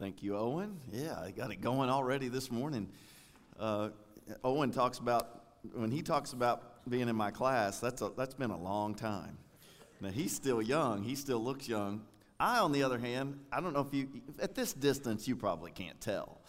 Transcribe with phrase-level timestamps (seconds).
[0.00, 0.80] Thank you, Owen.
[0.90, 2.88] Yeah, I got it going already this morning.
[3.58, 3.90] Uh,
[4.42, 5.42] Owen talks about,
[5.74, 9.36] when he talks about being in my class, that's, a, that's been a long time.
[10.00, 12.00] Now, he's still young, he still looks young.
[12.40, 14.08] I, on the other hand, I don't know if you,
[14.40, 16.40] at this distance, you probably can't tell.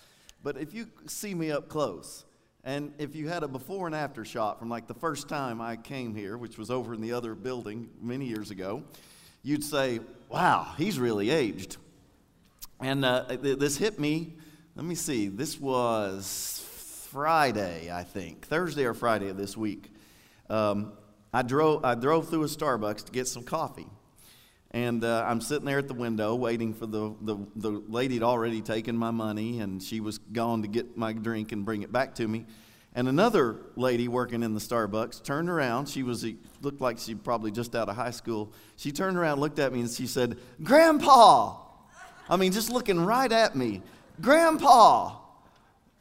[0.42, 2.24] But if you see me up close,
[2.64, 5.76] and if you had a before and after shot from like the first time I
[5.76, 8.84] came here, which was over in the other building many years ago,
[9.44, 10.00] you'd say,
[10.30, 11.76] wow, he's really aged.
[12.82, 14.34] And uh, this hit me,
[14.76, 16.66] let me see, this was
[17.12, 19.94] Friday, I think, Thursday or Friday of this week.
[20.50, 20.94] Um,
[21.32, 23.86] I, drove, I drove through a Starbucks to get some coffee.
[24.72, 28.24] And uh, I'm sitting there at the window waiting for the, the, the lady had
[28.24, 31.92] already taken my money, and she was gone to get my drink and bring it
[31.92, 32.48] back to me.
[32.96, 35.88] And another lady working in the Starbucks turned around.
[35.88, 36.26] She was
[36.62, 38.52] looked like she probably just out of high school.
[38.76, 41.61] She turned around, looked at me, and she said, "Grandpa."
[42.32, 43.82] I mean, just looking right at me,
[44.22, 45.18] Grandpa.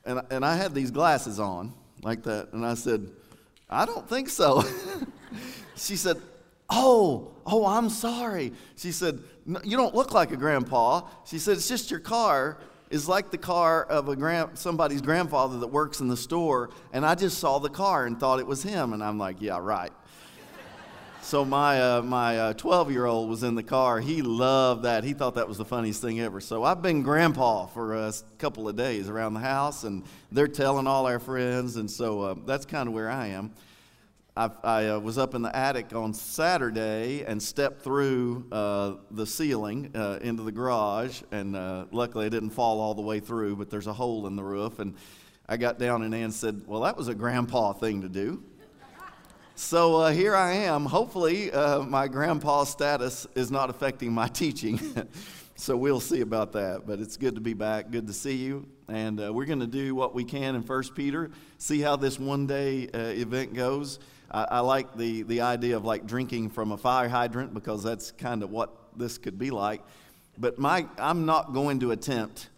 [0.05, 2.53] And, and I had these glasses on like that.
[2.53, 3.11] And I said,
[3.69, 4.63] I don't think so.
[5.77, 6.19] she said,
[6.71, 8.53] Oh, oh, I'm sorry.
[8.77, 9.19] She said,
[9.65, 11.03] You don't look like a grandpa.
[11.27, 12.59] She said, It's just your car
[12.91, 16.71] is like the car of a grand, somebody's grandfather that works in the store.
[16.93, 18.93] And I just saw the car and thought it was him.
[18.93, 19.93] And I'm like, Yeah, right.
[21.23, 24.01] So my uh, my 12 uh, year old was in the car.
[24.01, 25.05] He loved that.
[25.05, 26.41] He thought that was the funniest thing ever.
[26.41, 30.87] So I've been grandpa for a couple of days around the house, and they're telling
[30.87, 33.53] all our friends, and so uh, that's kind of where I am.
[34.37, 39.27] I, I uh, was up in the attic on Saturday and stepped through uh, the
[39.27, 41.53] ceiling uh, into the garage, and
[41.93, 44.79] luckily I didn't fall all the way through, but there's a hole in the roof,
[44.79, 44.95] and
[45.49, 48.43] I got down and Ann said, "Well, that was a grandpa thing to do."
[49.61, 50.87] So uh, here I am.
[50.87, 54.81] Hopefully, uh, my grandpa status is not affecting my teaching.
[55.55, 56.87] so we'll see about that.
[56.87, 57.91] But it's good to be back.
[57.91, 58.67] Good to see you.
[58.89, 62.19] And uh, we're going to do what we can in First Peter, see how this
[62.19, 63.99] one day uh, event goes.
[64.31, 68.13] I, I like the, the idea of like drinking from a fire hydrant because that's
[68.13, 69.83] kind of what this could be like.
[70.39, 72.49] But my, I'm not going to attempt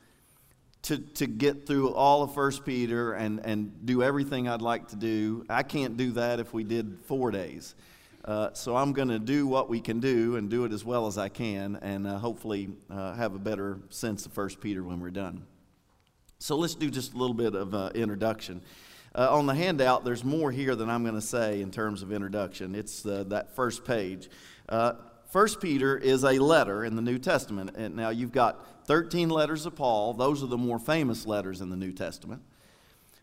[0.83, 4.97] to, to get through all of First Peter and, and do everything I'd like to
[4.97, 5.45] do.
[5.49, 7.75] I can't do that if we did four days.
[8.25, 11.07] Uh, so I'm going to do what we can do and do it as well
[11.07, 15.01] as I can, and uh, hopefully uh, have a better sense of First Peter when
[15.01, 15.45] we're done.
[16.39, 18.61] So let's do just a little bit of uh, introduction.
[19.15, 22.13] Uh, on the handout, there's more here than I'm going to say in terms of
[22.13, 22.75] introduction.
[22.75, 24.29] It's uh, that first page.
[25.33, 27.71] First Peter is a letter in the New Testament.
[27.75, 30.15] And now you've got 13 letters of Paul.
[30.15, 32.43] Those are the more famous letters in the New Testament.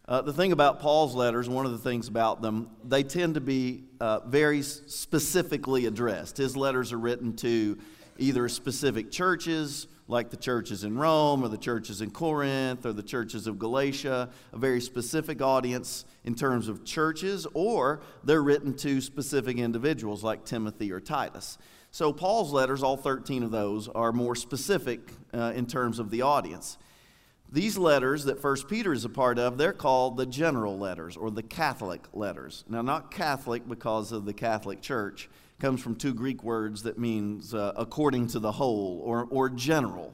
[0.07, 3.41] Uh, the thing about Paul's letters, one of the things about them, they tend to
[3.41, 6.37] be uh, very specifically addressed.
[6.37, 7.77] His letters are written to
[8.17, 13.03] either specific churches, like the churches in Rome, or the churches in Corinth, or the
[13.03, 19.01] churches of Galatia, a very specific audience in terms of churches, or they're written to
[19.01, 21.59] specific individuals like Timothy or Titus.
[21.91, 26.21] So, Paul's letters, all 13 of those, are more specific uh, in terms of the
[26.21, 26.77] audience.
[27.51, 31.31] These letters that First Peter is a part of, they're called the general letters or
[31.31, 32.63] the Catholic letters.
[32.69, 35.29] Now, not Catholic because of the Catholic Church.
[35.57, 39.49] It comes from two Greek words that means uh, according to the whole or, or
[39.49, 40.13] general.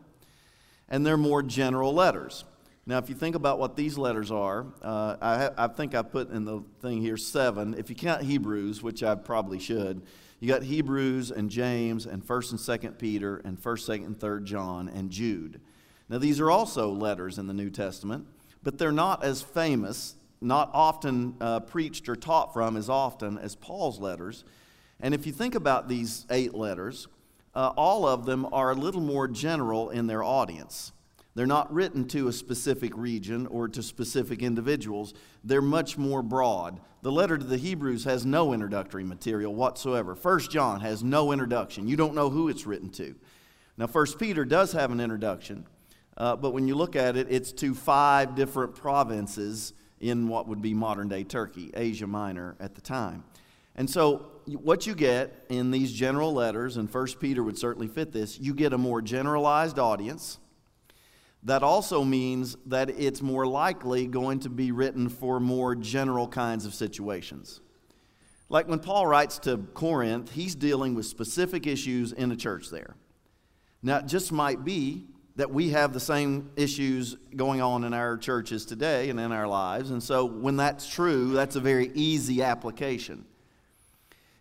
[0.88, 2.46] And they're more general letters.
[2.86, 6.30] Now, if you think about what these letters are, uh, I, I think I put
[6.30, 7.74] in the thing here seven.
[7.78, 10.04] If you count Hebrews, which I probably should,
[10.46, 14.44] you got Hebrews and James and 1st and 2nd Peter and 1st, 2nd, and 3rd
[14.44, 15.60] John and Jude.
[16.08, 18.28] Now, these are also letters in the New Testament,
[18.62, 23.56] but they're not as famous, not often uh, preached or taught from as often as
[23.56, 24.46] Paul's letters.
[25.00, 27.08] And if you think about these eight letters,
[27.56, 30.92] uh, all of them are a little more general in their audience.
[31.34, 35.16] They're not written to a specific region or to specific individuals.
[35.44, 36.80] They're much more broad.
[37.06, 40.16] The letter to the Hebrews has no introductory material whatsoever.
[40.16, 41.88] First John has no introduction.
[41.88, 43.14] You don't know who it's written to.
[43.78, 45.68] Now, First Peter does have an introduction,
[46.18, 50.64] uh, but when you look at it, it's to five different provinces in what would
[50.64, 53.24] be modern day Turkey, Asia Minor at the time.
[53.76, 58.14] And so, what you get in these general letters, and First Peter would certainly fit
[58.14, 60.40] this, you get a more generalized audience
[61.46, 66.66] that also means that it's more likely going to be written for more general kinds
[66.66, 67.62] of situations.
[68.50, 72.96] Like when Paul writes to Corinth, he's dealing with specific issues in the church there.
[73.84, 75.06] Now, it just might be
[75.36, 79.48] that we have the same issues going on in our churches today and in our
[79.48, 79.92] lives.
[79.92, 83.24] And so, when that's true, that's a very easy application.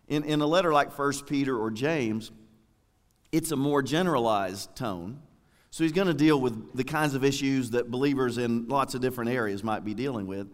[0.09, 2.31] In, in a letter like 1 Peter or James,
[3.31, 5.21] it's a more generalized tone
[5.75, 9.01] So he's going to deal with the kinds of issues that believers in lots of
[9.01, 10.47] different areas might be dealing with,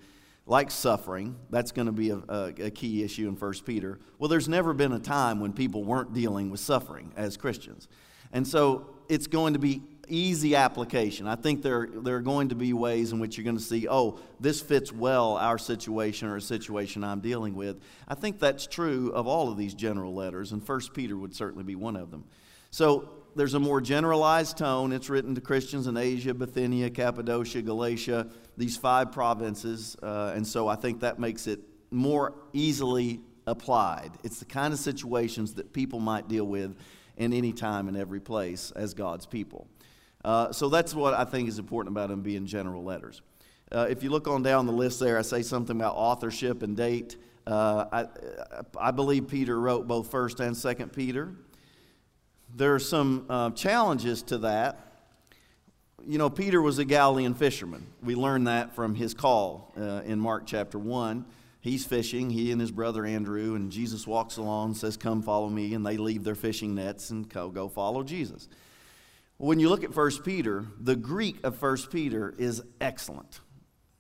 [0.47, 1.37] like suffering.
[1.51, 3.99] That's going to be a, a, a key issue in 1 Peter.
[4.19, 7.87] Well, there's never been a time when people weren't dealing with suffering as Christians.
[8.33, 11.29] And so it's going to be easy application.
[11.29, 13.87] I think there, there are going to be ways in which you're going to see,
[13.91, 17.79] oh, this fits well our situation or a situation I'm dealing with.
[18.09, 21.65] I think that's true of all of these general letters, and 1 Peter would certainly
[21.65, 22.25] be one of them.
[22.71, 24.93] So there's a more generalized tone.
[24.93, 29.97] It's written to Christians in Asia, Bithynia, Cappadocia, Galatia, these five provinces.
[30.03, 31.61] Uh, and so I think that makes it
[31.91, 34.13] more easily applied.
[34.23, 36.77] It's the kind of situations that people might deal with
[37.17, 39.67] in any time and every place as God's people.
[40.25, 43.23] Uh, so that's what I think is important about them being general letters.
[43.73, 46.77] Uh, if you look on down the list there, I say something about authorship and
[46.77, 47.17] date.
[47.47, 48.07] Uh, I,
[48.79, 51.35] I believe Peter wrote both 1st and 2nd Peter.
[52.55, 54.79] There are some uh, challenges to that.
[56.05, 57.87] You know, Peter was a Galilean fisherman.
[58.03, 61.25] We learn that from his call uh, in Mark chapter 1.
[61.61, 65.75] He's fishing, he and his brother Andrew, and Jesus walks along, says, Come follow me,
[65.75, 68.49] and they leave their fishing nets and go, go follow Jesus.
[69.37, 73.41] When you look at 1 Peter, the Greek of 1 Peter is excellent.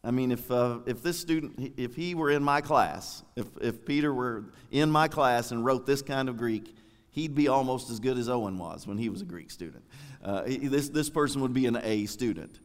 [0.02, 3.84] I mean, if, uh, if this student, if he were in my class, if, if
[3.84, 6.74] Peter were in my class and wrote this kind of Greek,
[7.20, 9.84] he'd be almost as good as Owen was when he was a Greek student.
[10.24, 12.60] Uh, this, this person would be an A student.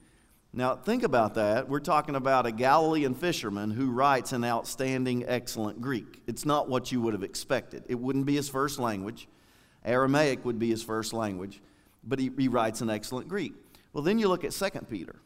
[0.53, 1.67] Now, think about that.
[1.67, 6.21] We're talking about a Galilean fisherman who writes an outstanding, excellent Greek.
[6.27, 7.83] It's not what you would have expected.
[7.89, 9.27] It wouldn't be his first language.
[9.83, 11.61] Aramaic would be his first language,
[12.03, 13.53] but he, he writes an excellent Greek.
[13.91, 15.17] Well, then you look at 2 Peter,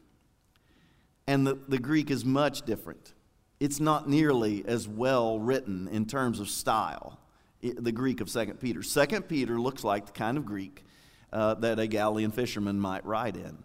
[1.28, 3.14] and the, the Greek is much different.
[3.60, 7.20] It's not nearly as well written in terms of style
[7.62, 8.82] the Greek of 2 Peter.
[8.82, 10.84] 2 Peter looks like the kind of Greek
[11.32, 13.64] uh, that a Galilean fisherman might write in.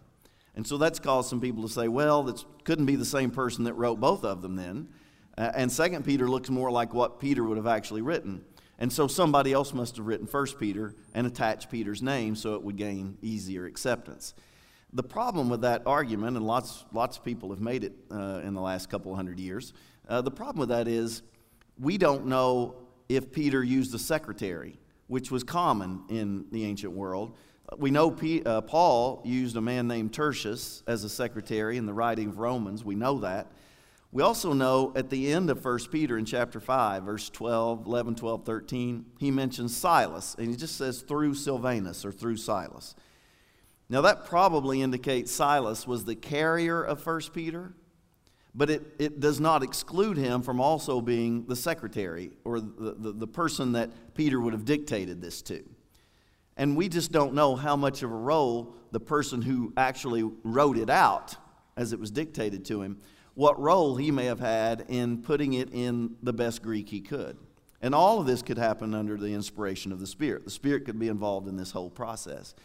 [0.55, 3.65] And so that's caused some people to say, well, that couldn't be the same person
[3.65, 4.87] that wrote both of them then.
[5.37, 8.43] Uh, and 2 Peter looks more like what Peter would have actually written.
[8.79, 12.63] And so somebody else must have written 1 Peter and attached Peter's name so it
[12.63, 14.33] would gain easier acceptance.
[14.93, 18.53] The problem with that argument, and lots, lots of people have made it uh, in
[18.53, 19.73] the last couple hundred years,
[20.07, 21.21] uh, the problem with that is
[21.79, 22.75] we don't know
[23.09, 27.35] if Peter used a secretary, which was common in the ancient world.
[27.77, 31.93] We know P, uh, Paul used a man named Tertius as a secretary in the
[31.93, 32.83] writing of Romans.
[32.83, 33.51] We know that.
[34.11, 38.15] We also know at the end of 1 Peter in chapter 5, verse 12, 11,
[38.15, 42.95] 12, 13, he mentions Silas, and he just says through Silvanus or through Silas.
[43.89, 47.73] Now, that probably indicates Silas was the carrier of 1 Peter
[48.55, 53.11] but it, it does not exclude him from also being the secretary or the, the,
[53.11, 55.61] the, person that Peter would have dictated this to.
[56.55, 60.77] And we just don't know how much of a role the person who actually wrote
[60.77, 61.35] it out
[61.75, 62.97] as it was dictated to him,
[63.33, 67.37] what role he may have had in putting it in the best Greek he could.
[67.81, 70.45] And all of this could happen under the inspiration of the Spirit.
[70.45, 72.55] The Spirit could be involved in this whole process.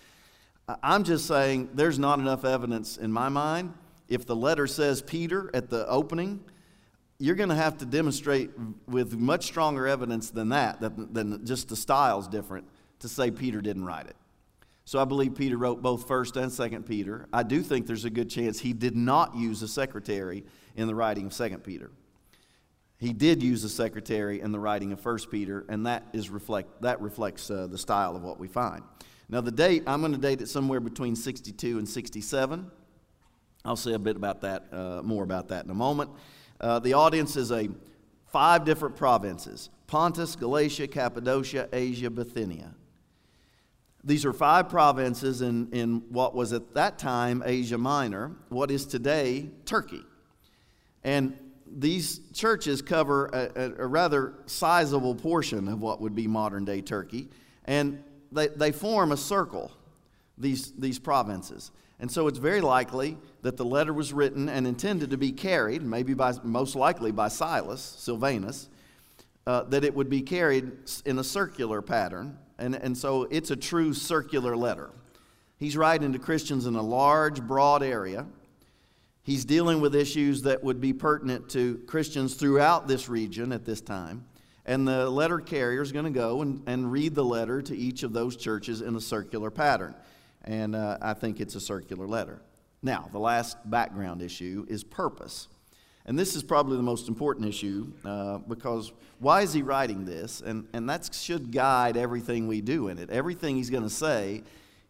[0.85, 3.75] I'm just saying there's not enough evidence in my mind
[4.11, 6.41] if the letter says Peter at the opening,
[7.19, 8.51] you're going to have to demonstrate
[8.87, 12.67] with much stronger evidence than that, than just the style's different,
[12.99, 14.17] to say Peter didn't write it.
[14.85, 17.29] So I believe Peter wrote both 1st and 2nd Peter.
[17.33, 20.45] I do think there's a good chance he did not use a secretary
[20.75, 21.93] in the writing of 2nd Peter.
[22.99, 26.83] He did use a secretary in the writing of 1st Peter, and that, is reflect,
[26.83, 28.83] that reflects uh, the style of what we find.
[29.29, 32.71] Now, the date, I'm going to date it somewhere between 62 and 67.
[33.65, 36.11] I'll say a bit about that, uh, more about that in a moment.
[36.61, 37.69] Uh, the audience is a
[38.27, 42.75] five different provinces Pontus, Galatia, Cappadocia, Asia, Bithynia.
[44.03, 48.87] These are five provinces in, in what was at that time Asia Minor, what is
[48.87, 50.03] today Turkey.
[51.05, 51.37] And
[51.67, 56.81] these churches cover a, a, a rather sizable portion of what would be modern day
[56.81, 57.29] Turkey.
[57.65, 58.03] And
[58.33, 59.71] they, they form a circle,
[60.39, 61.71] these, these provinces.
[62.01, 65.83] And so it's very likely that the letter was written and intended to be carried,
[65.83, 68.71] maybe by, most likely by Silas, Silvanus,
[69.47, 70.73] uh, that it would be carried
[71.05, 72.39] in a circular pattern.
[72.59, 74.91] And, and so it's a true circular letter.
[75.59, 78.27] He's writing to Christians in a large, broad area.
[79.23, 83.83] He's dealing with issues that would be pertinent to Christians throughout this region at this
[83.83, 84.25] time.
[84.65, 88.03] And the letter carrier is going to go and, and read the letter to each
[88.05, 89.95] of those churches in a circular pattern
[90.45, 92.41] and uh, I think it's a circular letter.
[92.83, 95.49] Now, the last background issue is purpose.
[96.07, 100.41] And this is probably the most important issue uh, because why is he writing this?
[100.41, 103.11] And, and that should guide everything we do in it.
[103.11, 104.43] Everything he's going to say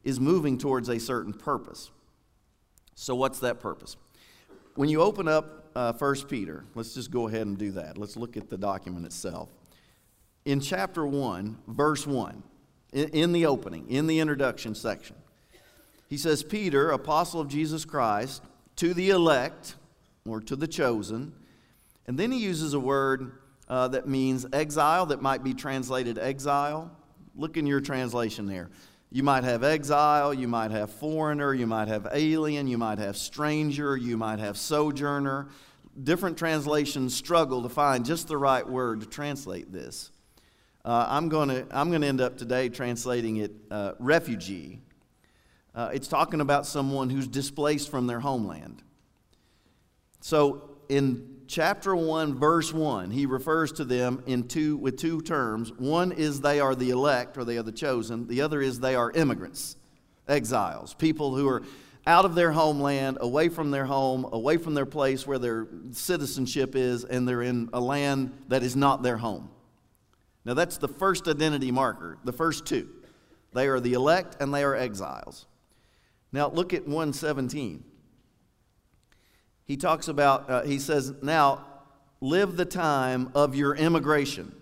[0.04, 1.90] is moving towards a certain purpose.
[2.95, 3.97] So, what's that purpose?
[4.76, 7.99] When you open up uh, 1 Peter, let's just go ahead and do that.
[7.99, 9.50] Let's look at the document itself.
[10.45, 12.42] In chapter 1, verse 1,
[12.92, 15.16] in, in the opening, in the introduction section,
[16.11, 18.43] he says, Peter, apostle of Jesus Christ,
[18.76, 19.76] to the elect,
[20.26, 21.33] or to the chosen.
[22.07, 23.38] And then he uses a word
[23.69, 26.90] uh, that means exile, that might be translated exile.
[27.37, 28.71] Look in your translation there.
[29.12, 33.17] You might have exile, you might have foreigner, you might have alien, you might have
[33.17, 35.49] stranger, you might have sojourner.
[36.02, 40.11] Different translations struggle to find just the right word to translate this.
[40.85, 44.81] Uh, I'm going to I'm to end up today translating it uh, refugee.
[45.75, 48.83] Uh, it's talking about someone who's displaced from their homeland.
[50.21, 55.73] So in chapter 1 verse 1 he refers to them in two with two terms.
[55.73, 58.27] One is they are the elect or they are the chosen.
[58.27, 59.77] The other is they are immigrants
[60.29, 61.62] exiles people who are
[62.07, 66.77] out of their homeland away from their home away from their place where their citizenship
[66.77, 69.50] is and they're in a land that is not their home.
[70.45, 72.89] Now that's the first identity marker the first two.
[73.53, 75.47] They are the elect and they are exiles
[76.32, 77.84] now look at 117
[79.70, 81.64] he talks about, uh, he says, now
[82.20, 84.52] live the time of your immigration.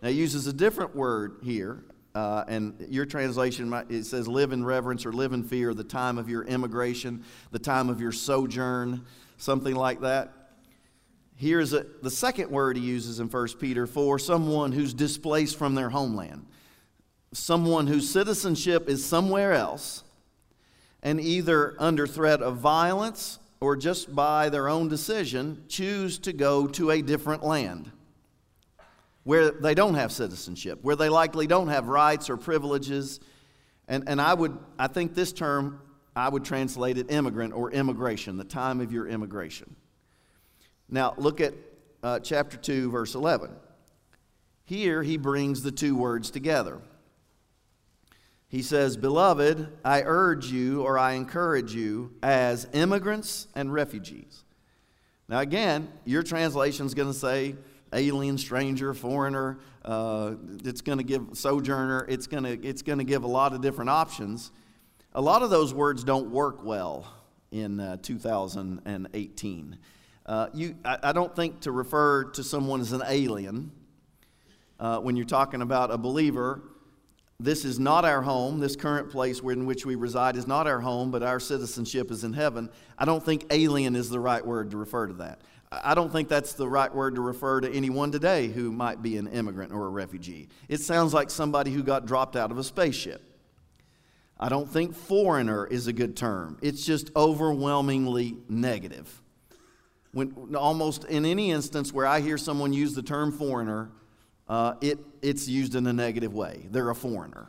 [0.00, 4.52] Now, he uses a different word here, uh, and your translation, might, it says live
[4.52, 8.10] in reverence or live in fear, the time of your immigration, the time of your
[8.10, 9.04] sojourn,
[9.36, 10.32] something like that.
[11.34, 15.74] Here's a, the second word he uses in 1 Peter for someone who's displaced from
[15.74, 16.46] their homeland,
[17.34, 20.04] someone whose citizenship is somewhere else,
[21.02, 26.66] and either under threat of violence or just by their own decision, choose to go
[26.66, 27.90] to a different land
[29.24, 33.18] where they don't have citizenship, where they likely don't have rights or privileges.
[33.88, 35.80] And, and I would, I think this term,
[36.14, 39.74] I would translate it immigrant or immigration, the time of your immigration.
[40.88, 41.54] Now, look at
[42.02, 43.50] uh, chapter 2, verse 11.
[44.64, 46.80] Here he brings the two words together.
[48.48, 54.44] He says, Beloved, I urge you or I encourage you as immigrants and refugees.
[55.28, 57.56] Now, again, your translation is going to say
[57.92, 59.58] alien, stranger, foreigner.
[59.84, 60.34] Uh,
[60.64, 62.06] it's going to give sojourner.
[62.08, 64.52] It's going to it's going to give a lot of different options.
[65.14, 67.12] A lot of those words don't work well
[67.50, 69.78] in uh, 2018.
[70.26, 73.70] Uh, you, I, I, don't think to refer to someone as an alien
[74.80, 76.62] uh, when you're talking about a believer
[77.38, 78.60] this is not our home.
[78.60, 82.24] This current place in which we reside is not our home, but our citizenship is
[82.24, 82.70] in heaven.
[82.98, 85.40] I don't think alien is the right word to refer to that.
[85.70, 89.18] I don't think that's the right word to refer to anyone today who might be
[89.18, 90.48] an immigrant or a refugee.
[90.68, 93.22] It sounds like somebody who got dropped out of a spaceship.
[94.38, 96.58] I don't think foreigner is a good term.
[96.62, 99.22] It's just overwhelmingly negative.
[100.12, 103.90] When, almost in any instance where I hear someone use the term foreigner,
[104.48, 106.66] uh, it, it's used in a negative way.
[106.70, 107.48] They're a foreigner.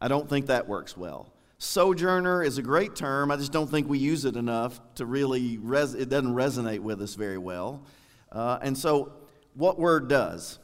[0.00, 1.32] I don't think that works well.
[1.58, 3.30] Sojourner is a great term.
[3.30, 7.00] I just don't think we use it enough to really, res- it doesn't resonate with
[7.00, 7.84] us very well.
[8.32, 9.12] Uh, and so,
[9.54, 10.58] what word does?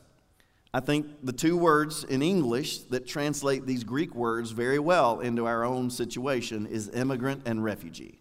[0.75, 5.47] I think the two words in English that translate these Greek words very well into
[5.47, 8.19] our own situation is immigrant and refugee.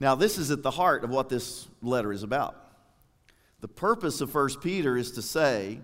[0.00, 2.63] Now, this is at the heart of what this letter is about.
[3.64, 5.80] The purpose of 1 Peter is to say,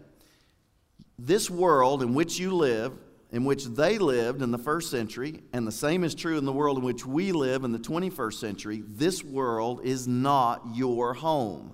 [1.19, 2.93] this world in which you live,
[3.31, 6.53] in which they lived in the first century, and the same is true in the
[6.53, 11.73] world in which we live in the 21st century, this world is not your home.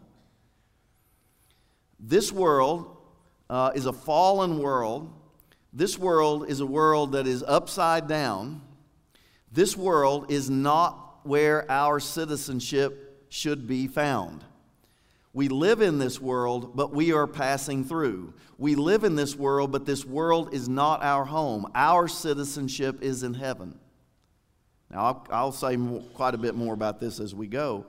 [1.99, 2.99] This world
[3.51, 5.13] uh, is a fallen world.
[5.73, 8.63] This world is a world that is upside down.
[9.51, 14.45] This world is not where our citizenship should be found.
[15.37, 18.33] We live in this world, but we are passing through.
[18.57, 21.71] We live in this world, but this world is not our home.
[21.75, 23.79] Our citizenship is in heaven.
[24.91, 27.85] Now, I'll, I'll say more, quite a bit more about this as we go.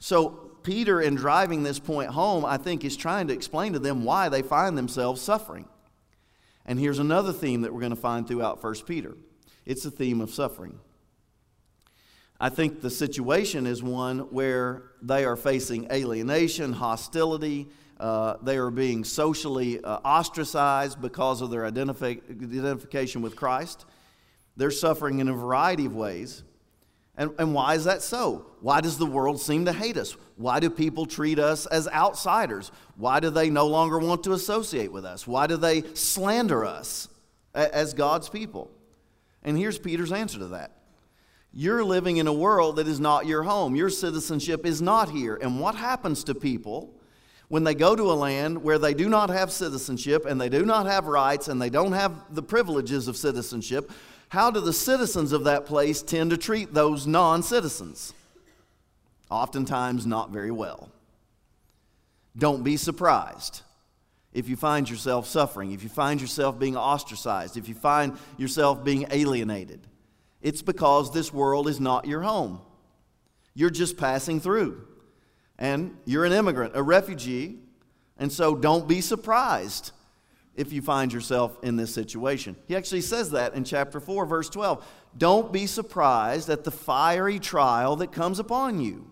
[0.00, 4.04] So, Peter, in driving this point home, I think is trying to explain to them
[4.04, 5.66] why they find themselves suffering.
[6.66, 9.16] And here's another theme that we're going to find throughout 1 Peter
[9.64, 10.78] it's the theme of suffering.
[12.40, 17.68] I think the situation is one where they are facing alienation, hostility.
[17.98, 23.86] Uh, they are being socially uh, ostracized because of their identifi- identification with Christ.
[24.56, 26.42] They're suffering in a variety of ways.
[27.16, 28.46] And, and why is that so?
[28.60, 30.16] Why does the world seem to hate us?
[30.36, 32.72] Why do people treat us as outsiders?
[32.96, 35.26] Why do they no longer want to associate with us?
[35.26, 37.08] Why do they slander us
[37.54, 38.68] as God's people?
[39.44, 40.72] And here's Peter's answer to that
[41.56, 43.76] you're living in a world that is not your home.
[43.76, 45.36] Your citizenship is not here.
[45.40, 46.92] And what happens to people
[47.46, 50.66] when they go to a land where they do not have citizenship and they do
[50.66, 53.92] not have rights and they don't have the privileges of citizenship?
[54.30, 58.12] How do the citizens of that place tend to treat those non citizens?
[59.30, 60.90] Oftentimes, not very well.
[62.36, 63.62] Don't be surprised
[64.32, 68.82] if you find yourself suffering, if you find yourself being ostracized, if you find yourself
[68.82, 69.86] being alienated.
[70.44, 72.60] It's because this world is not your home.
[73.54, 74.86] You're just passing through.
[75.58, 77.60] And you're an immigrant, a refugee,
[78.18, 79.92] and so don't be surprised
[80.54, 82.56] if you find yourself in this situation.
[82.68, 84.86] He actually says that in chapter 4, verse 12.
[85.16, 89.10] Don't be surprised at the fiery trial that comes upon you.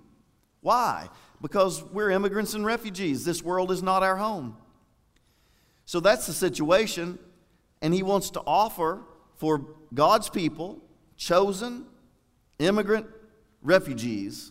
[0.60, 1.08] Why?
[1.40, 3.24] Because we're immigrants and refugees.
[3.24, 4.58] This world is not our home.
[5.86, 7.18] So that's the situation,
[7.80, 9.02] and he wants to offer
[9.36, 10.82] for God's people
[11.22, 11.86] chosen
[12.58, 13.06] immigrant
[13.62, 14.50] refugees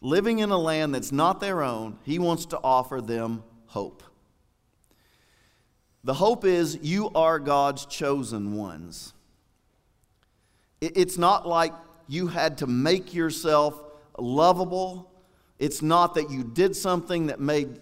[0.00, 4.04] living in a land that's not their own, he wants to offer them hope.
[6.04, 9.12] The hope is you are God's chosen ones.
[10.80, 11.72] It's not like
[12.06, 13.82] you had to make yourself
[14.16, 15.10] lovable.
[15.58, 17.80] It's not that you did something that made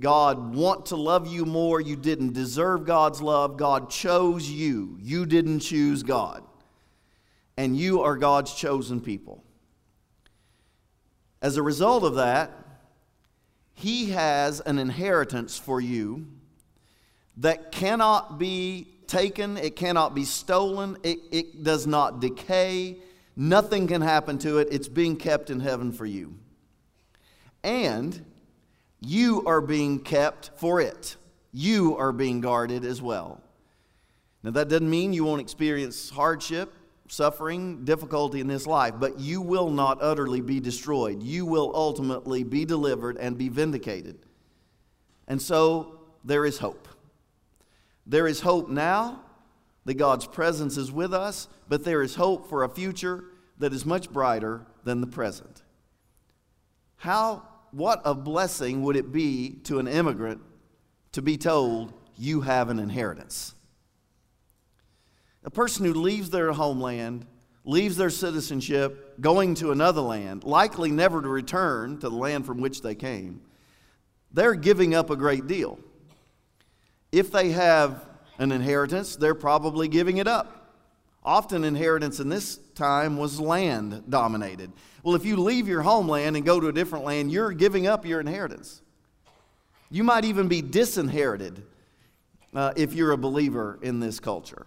[0.00, 1.80] God want to love you more.
[1.80, 3.56] You didn't deserve God's love.
[3.56, 4.98] God chose you.
[5.00, 6.42] You didn't choose God
[7.56, 9.42] and you are God's chosen people.
[11.40, 12.50] As a result of that,
[13.74, 16.26] He has an inheritance for you
[17.38, 22.96] that cannot be taken, it cannot be stolen, it, it does not decay,
[23.36, 24.68] nothing can happen to it.
[24.70, 26.34] It's being kept in heaven for you.
[27.64, 28.24] And
[29.00, 31.16] you are being kept for it.
[31.52, 33.40] You are being guarded as well.
[34.42, 36.72] Now, that doesn't mean you won't experience hardship
[37.12, 41.22] suffering, difficulty in this life, but you will not utterly be destroyed.
[41.22, 44.18] You will ultimately be delivered and be vindicated.
[45.28, 46.88] And so there is hope.
[48.06, 49.20] There is hope now
[49.84, 53.24] that God's presence is with us, but there is hope for a future
[53.58, 55.62] that is much brighter than the present.
[56.96, 60.40] How, what a blessing would it be to an immigrant
[61.12, 63.54] to be told, you have an inheritance?
[65.44, 67.26] A person who leaves their homeland,
[67.64, 72.60] leaves their citizenship, going to another land, likely never to return to the land from
[72.60, 73.40] which they came,
[74.32, 75.78] they're giving up a great deal.
[77.10, 78.06] If they have
[78.38, 80.58] an inheritance, they're probably giving it up.
[81.24, 84.72] Often, inheritance in this time was land dominated.
[85.02, 88.06] Well, if you leave your homeland and go to a different land, you're giving up
[88.06, 88.80] your inheritance.
[89.90, 91.62] You might even be disinherited
[92.54, 94.66] uh, if you're a believer in this culture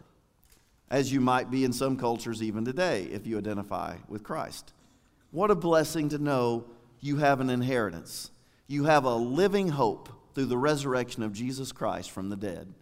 [0.89, 4.73] as you might be in some cultures even today if you identify with Christ.
[5.31, 6.65] What a blessing to know
[6.99, 8.31] you have an inheritance.
[8.67, 12.73] You have a living hope through the resurrection of Jesus Christ from the dead.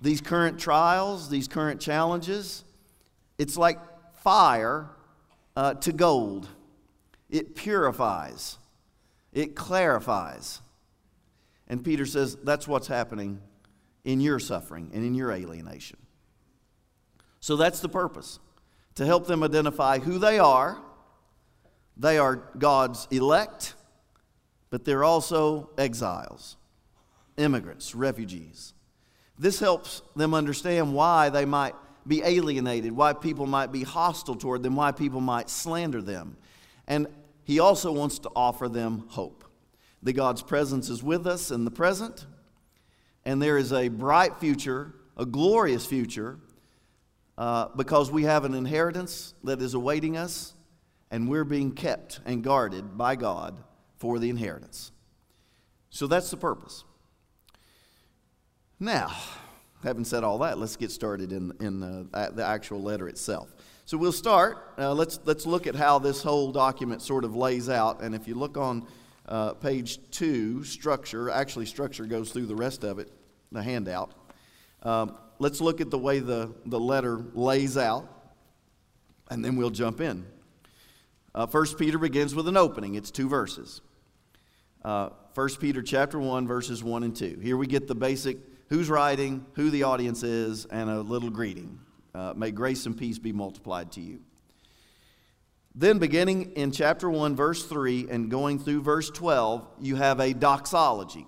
[0.00, 2.64] These current trials, these current challenges,
[3.38, 3.78] it's like
[4.16, 4.88] fire
[5.56, 6.48] uh, to gold.
[7.30, 8.58] It purifies,
[9.32, 10.60] it clarifies.
[11.68, 13.40] And Peter says that's what's happening
[14.04, 15.96] in your suffering and in your alienation.
[17.42, 18.38] So that's the purpose
[18.94, 20.80] to help them identify who they are.
[21.96, 23.74] They are God's elect,
[24.70, 26.56] but they're also exiles,
[27.36, 28.74] immigrants, refugees.
[29.38, 31.74] This helps them understand why they might
[32.06, 36.36] be alienated, why people might be hostile toward them, why people might slander them.
[36.86, 37.08] And
[37.42, 39.44] he also wants to offer them hope.
[40.04, 42.24] That God's presence is with us in the present,
[43.24, 46.38] and there is a bright future, a glorious future
[47.38, 50.54] uh, because we have an inheritance that is awaiting us,
[51.10, 53.56] and we're being kept and guarded by God
[53.96, 54.92] for the inheritance.
[55.90, 56.84] So that's the purpose.
[58.80, 59.12] Now,
[59.84, 63.54] having said all that, let's get started in, in the, the actual letter itself.
[63.84, 64.74] So we'll start.
[64.78, 68.00] Uh, let's, let's look at how this whole document sort of lays out.
[68.00, 68.86] And if you look on
[69.26, 73.12] uh, page two, structure, actually, structure goes through the rest of it,
[73.50, 74.12] the handout.
[74.82, 78.08] Um, let's look at the way the, the letter lays out,
[79.28, 80.24] and then we'll jump in.
[81.34, 82.94] Uh, 1 Peter begins with an opening.
[82.94, 83.80] It's two verses.
[84.84, 87.40] Uh, 1 Peter chapter 1, verses 1 and 2.
[87.42, 91.80] Here we get the basic who's writing, who the audience is, and a little greeting.
[92.14, 94.20] Uh, may grace and peace be multiplied to you.
[95.74, 100.34] Then, beginning in chapter 1, verse 3, and going through verse 12, you have a
[100.34, 101.26] doxology.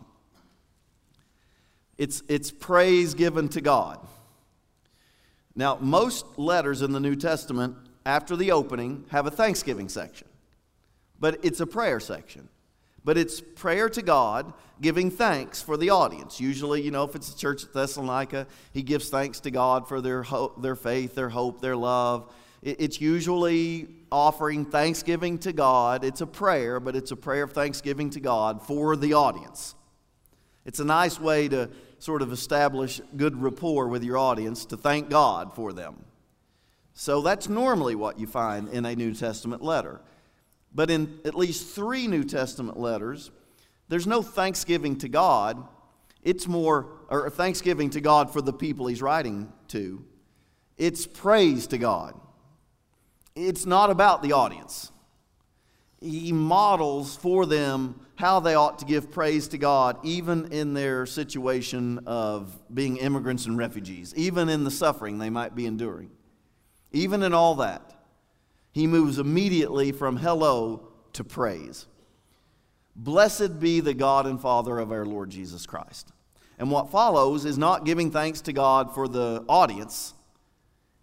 [1.98, 3.98] It's, it's praise given to God.
[5.54, 7.76] Now, most letters in the New Testament
[8.06, 10.28] after the opening, have a thanksgiving section.
[11.18, 12.48] But it's a prayer section.
[13.02, 16.40] But it's prayer to God, giving thanks for the audience.
[16.40, 20.00] Usually, you know, if it's a church at Thessalonica, he gives thanks to God for
[20.00, 22.32] their, hope, their faith, their hope, their love.
[22.62, 26.02] It's usually offering thanksgiving to God.
[26.02, 29.74] It's a prayer, but it's a prayer of thanksgiving to God for the audience.
[30.64, 35.10] It's a nice way to sort of establish good rapport with your audience to thank
[35.10, 36.04] God for them.
[36.94, 40.00] So that's normally what you find in a New Testament letter.
[40.74, 43.30] But in at least three New Testament letters,
[43.88, 45.68] there's no thanksgiving to God.
[46.22, 50.04] It's more, or thanksgiving to God for the people he's writing to.
[50.76, 52.18] It's praise to God.
[53.36, 54.90] It's not about the audience.
[56.00, 61.04] He models for them how they ought to give praise to God, even in their
[61.06, 66.10] situation of being immigrants and refugees, even in the suffering they might be enduring.
[66.92, 67.92] Even in all that,
[68.72, 71.86] he moves immediately from hello to praise.
[72.96, 76.12] Blessed be the God and Father of our Lord Jesus Christ.
[76.58, 80.14] And what follows is not giving thanks to God for the audience,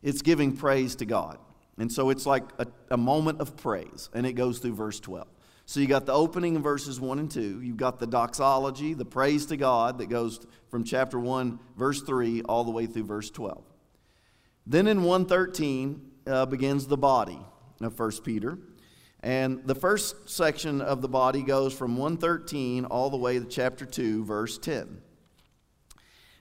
[0.01, 1.37] it's giving praise to God.
[1.77, 5.27] And so it's like a, a, moment of praise, and it goes through verse 12.
[5.65, 7.61] So you got the opening in verses 1 and 2.
[7.61, 12.41] You've got the doxology, the praise to God that goes from chapter 1, verse 3,
[12.43, 13.63] all the way through verse 12.
[14.65, 17.39] Then in 113 uh, begins the body
[17.81, 18.57] of 1 Peter.
[19.23, 23.85] And the first section of the body goes from 113 all the way to chapter
[23.85, 25.01] 2, verse 10.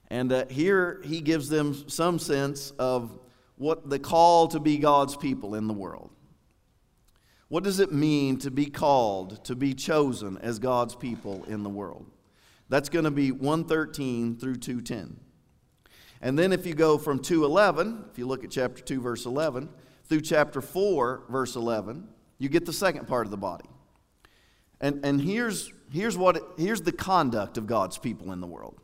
[0.09, 3.19] And uh, here he gives them some sense of
[3.57, 6.11] what the call to be God's people in the world.
[7.51, 11.69] What does it mean to be called, to be chosen as God's people in the
[11.69, 12.07] world?
[12.69, 15.19] That's going to be 113 through 210.
[16.23, 19.69] And then if you go from 211, if you look at chapter 2 verse 11,
[20.05, 22.07] through chapter 4 verse 11,
[22.39, 23.69] you get the second part of the body.
[24.81, 28.79] And, and here's, here's, what it, here's the conduct of God's people in the world.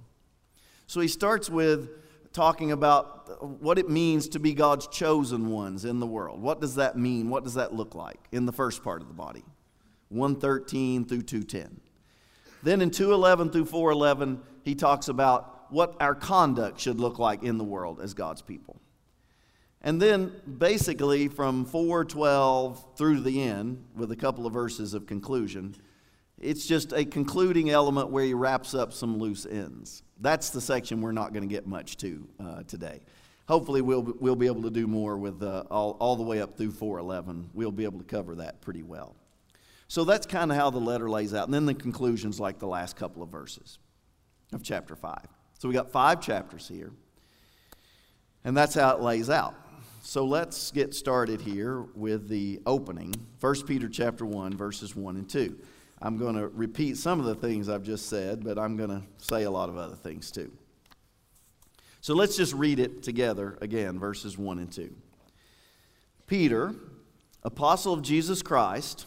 [0.88, 1.90] So he starts with
[2.36, 6.40] talking about what it means to be God's chosen ones in the world.
[6.40, 7.30] What does that mean?
[7.30, 9.42] What does that look like in the first part of the body?
[10.10, 11.80] 113 through 210.
[12.62, 17.56] Then in 211 through 411, he talks about what our conduct should look like in
[17.56, 18.76] the world as God's people.
[19.80, 25.74] And then basically from 412 through the end, with a couple of verses of conclusion,
[26.40, 30.02] it's just a concluding element where he wraps up some loose ends.
[30.20, 33.00] That's the section we're not going to get much to uh, today.
[33.48, 36.56] Hopefully, we'll, we'll be able to do more with uh, all, all the way up
[36.56, 37.50] through 411.
[37.54, 39.14] We'll be able to cover that pretty well.
[39.88, 41.44] So that's kind of how the letter lays out.
[41.46, 43.78] And then the conclusion's like the last couple of verses
[44.52, 45.16] of chapter 5.
[45.58, 46.92] So we got five chapters here.
[48.44, 49.54] And that's how it lays out.
[50.02, 53.14] So let's get started here with the opening.
[53.40, 55.56] 1 Peter chapter 1 verses 1 and 2.
[56.00, 59.02] I'm going to repeat some of the things I've just said, but I'm going to
[59.18, 60.52] say a lot of other things too.
[62.00, 64.94] So let's just read it together again, verses 1 and 2.
[66.26, 66.74] Peter,
[67.42, 69.06] apostle of Jesus Christ,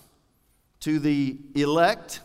[0.82, 2.22] to the elect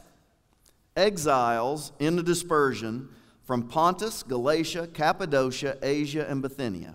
[0.96, 3.09] exiles in the dispersion
[3.42, 6.94] from Pontus, Galatia, Cappadocia, Asia, and Bithynia,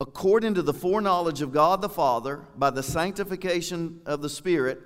[0.00, 4.80] according to the foreknowledge of God the Father, by the sanctification of the Spirit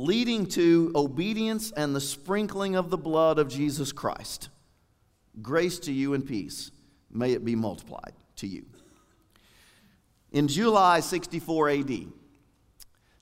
[0.00, 4.48] leading to obedience and the sprinkling of the blood of Jesus Christ.
[5.42, 6.70] Grace to you and peace.
[7.10, 8.64] May it be multiplied to you.
[10.32, 12.06] In July 64 AD,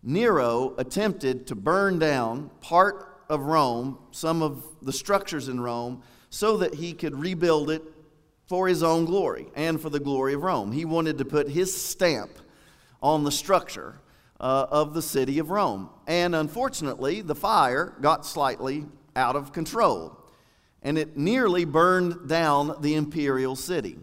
[0.05, 6.59] Nero attempted to burn down part of Rome, some of the structures in Rome, so
[6.59, 7.83] that he could rebuild it
[8.47, 10.71] for his own glory and for the glory of Rome.
[10.71, 12.31] He wanted to put his stamp
[13.03, 14.01] on the structure
[14.41, 15.91] uh, of the city of Rome.
[16.07, 20.17] And unfortunately, the fire got slightly out of control,
[20.83, 23.99] and it nearly burned down the imperial city.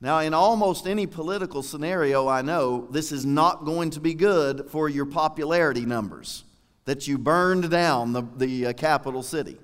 [0.00, 4.70] Now, in almost any political scenario I know, this is not going to be good
[4.70, 6.44] for your popularity numbers
[6.86, 9.58] that you burned down the, the uh, capital city.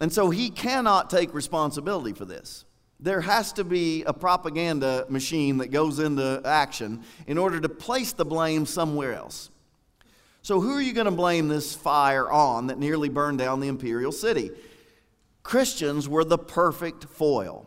[0.00, 2.64] And so he cannot take responsibility for this.
[3.00, 8.12] There has to be a propaganda machine that goes into action in order to place
[8.12, 9.50] the blame somewhere else.
[10.42, 13.68] So, who are you going to blame this fire on that nearly burned down the
[13.68, 14.50] imperial city?
[15.42, 17.66] Christians were the perfect foil.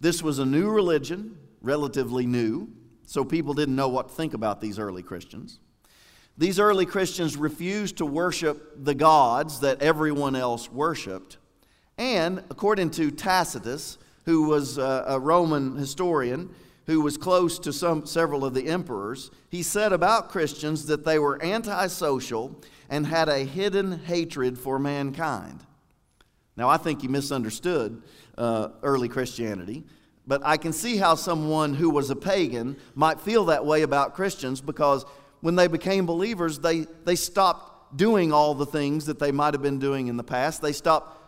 [0.00, 2.68] This was a new religion, relatively new,
[3.06, 5.58] so people didn't know what to think about these early Christians.
[6.38, 11.38] These early Christians refused to worship the gods that everyone else worshiped.
[11.96, 16.50] And according to Tacitus, who was a Roman historian,
[16.86, 21.18] who was close to some, several of the emperors, he said about Christians that they
[21.18, 25.60] were antisocial and had a hidden hatred for mankind.
[26.56, 28.02] Now, I think he misunderstood
[28.38, 29.84] uh, early Christianity,
[30.26, 34.14] but I can see how someone who was a pagan might feel that way about
[34.14, 35.04] Christians because
[35.40, 39.62] when they became believers, they, they stopped doing all the things that they might have
[39.62, 40.62] been doing in the past.
[40.62, 41.25] They stopped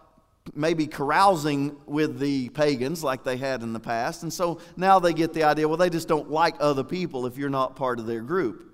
[0.54, 4.22] maybe carousing with the pagans like they had in the past.
[4.22, 7.36] And so now they get the idea well, they just don't like other people if
[7.36, 8.64] you're not part of their group.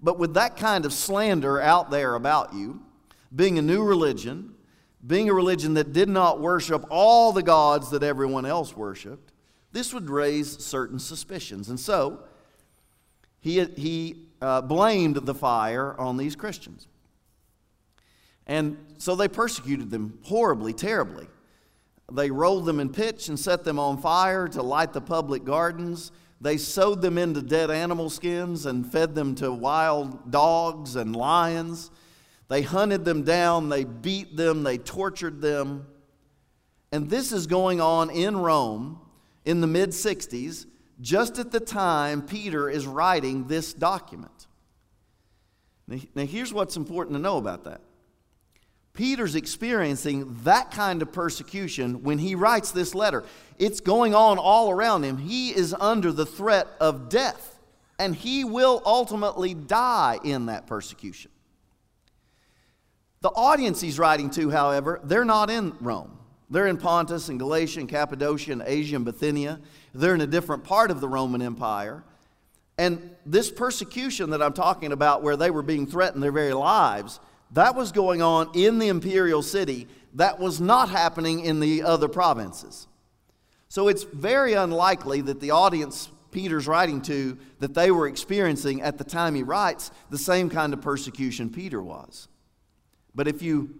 [0.00, 2.82] But with that kind of slander out there about you,
[3.34, 4.54] being a new religion,
[5.06, 9.32] being a religion that did not worship all the gods that everyone else worshiped,
[9.72, 11.68] this would raise certain suspicions.
[11.68, 12.20] And so
[13.40, 16.88] he, he uh, blamed the fire on these Christians.
[18.46, 21.26] And so they persecuted them horribly, terribly.
[22.12, 26.12] They rolled them in pitch and set them on fire to light the public gardens.
[26.40, 31.90] They sewed them into dead animal skins and fed them to wild dogs and lions.
[32.48, 35.86] They hunted them down, they beat them, they tortured them.
[36.92, 39.00] And this is going on in Rome
[39.44, 40.66] in the mid 60s,
[41.00, 44.46] just at the time Peter is writing this document.
[45.88, 47.80] Now, here's what's important to know about that
[48.96, 53.22] Peter's experiencing that kind of persecution when he writes this letter.
[53.58, 55.18] It's going on all around him.
[55.18, 57.60] He is under the threat of death,
[57.98, 61.30] and he will ultimately die in that persecution.
[63.20, 66.18] The audience he's writing to, however, they're not in Rome.
[66.48, 69.60] They're in Pontus and Galatia and Cappadocia and Asia and Bithynia.
[69.94, 72.04] They're in a different part of the Roman Empire.
[72.78, 77.20] And this persecution that I'm talking about, where they were being threatened their very lives,
[77.52, 79.86] that was going on in the imperial city.
[80.14, 82.86] That was not happening in the other provinces.
[83.68, 88.98] So it's very unlikely that the audience Peter's writing to that they were experiencing at
[88.98, 92.28] the time he writes the same kind of persecution Peter was.
[93.14, 93.74] But if you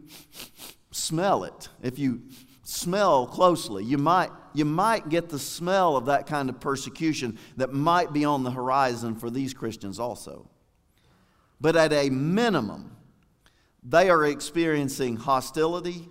[0.90, 2.22] smell it, if you
[2.62, 7.72] smell closely, you might, you might get the smell of that kind of persecution that
[7.72, 10.48] might be on the horizon for these Christians also.
[11.60, 12.95] But at a minimum,
[13.88, 16.08] they are experiencing hostility,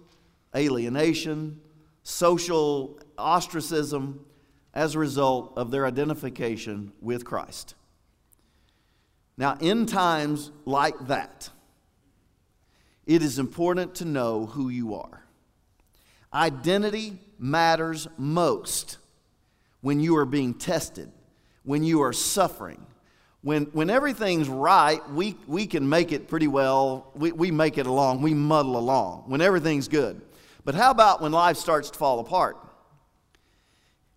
[0.56, 1.60] alienation,
[2.04, 4.26] social ostracism
[4.74, 7.76] as a result of their identification with Christ.
[9.38, 11.50] Now, in times like that,
[13.06, 15.26] it is important to know who you are.
[16.34, 18.98] Identity matters most
[19.82, 21.12] when you are being tested,
[21.64, 22.86] when you are suffering,
[23.46, 27.12] when, when everything's right, we, we can make it pretty well.
[27.14, 30.20] We, we make it along, we muddle along when everything's good.
[30.64, 32.58] But how about when life starts to fall apart?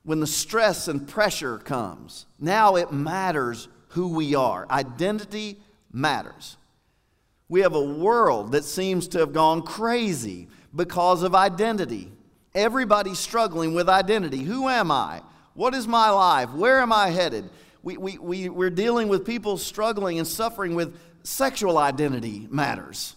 [0.03, 4.67] When the stress and pressure comes, now it matters who we are.
[4.71, 5.59] Identity
[5.93, 6.57] matters.
[7.51, 12.11] We have a world that seems to have gone crazy because of identity.
[12.55, 14.39] Everybody's struggling with identity.
[14.45, 15.21] Who am I?
[15.53, 16.51] What is my life?
[16.55, 17.51] Where am I headed?
[17.83, 23.15] We, we, we, we're dealing with people struggling and suffering with sexual identity matters.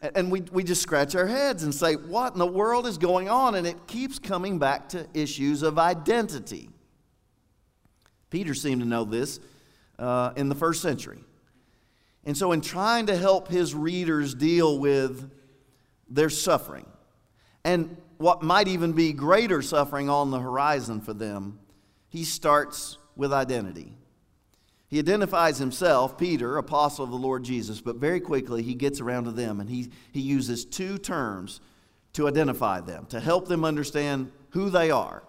[0.00, 3.28] And we, we just scratch our heads and say, What in the world is going
[3.28, 3.56] on?
[3.56, 6.70] And it keeps coming back to issues of identity.
[8.30, 9.40] Peter seemed to know this
[9.98, 11.18] uh, in the first century.
[12.24, 15.30] And so, in trying to help his readers deal with
[16.08, 16.86] their suffering
[17.64, 21.58] and what might even be greater suffering on the horizon for them,
[22.08, 23.92] he starts with identity.
[24.86, 29.24] He identifies himself, Peter, apostle of the Lord Jesus, but very quickly he gets around
[29.24, 31.60] to them and he, he uses two terms
[32.14, 35.24] to identify them, to help them understand who they are.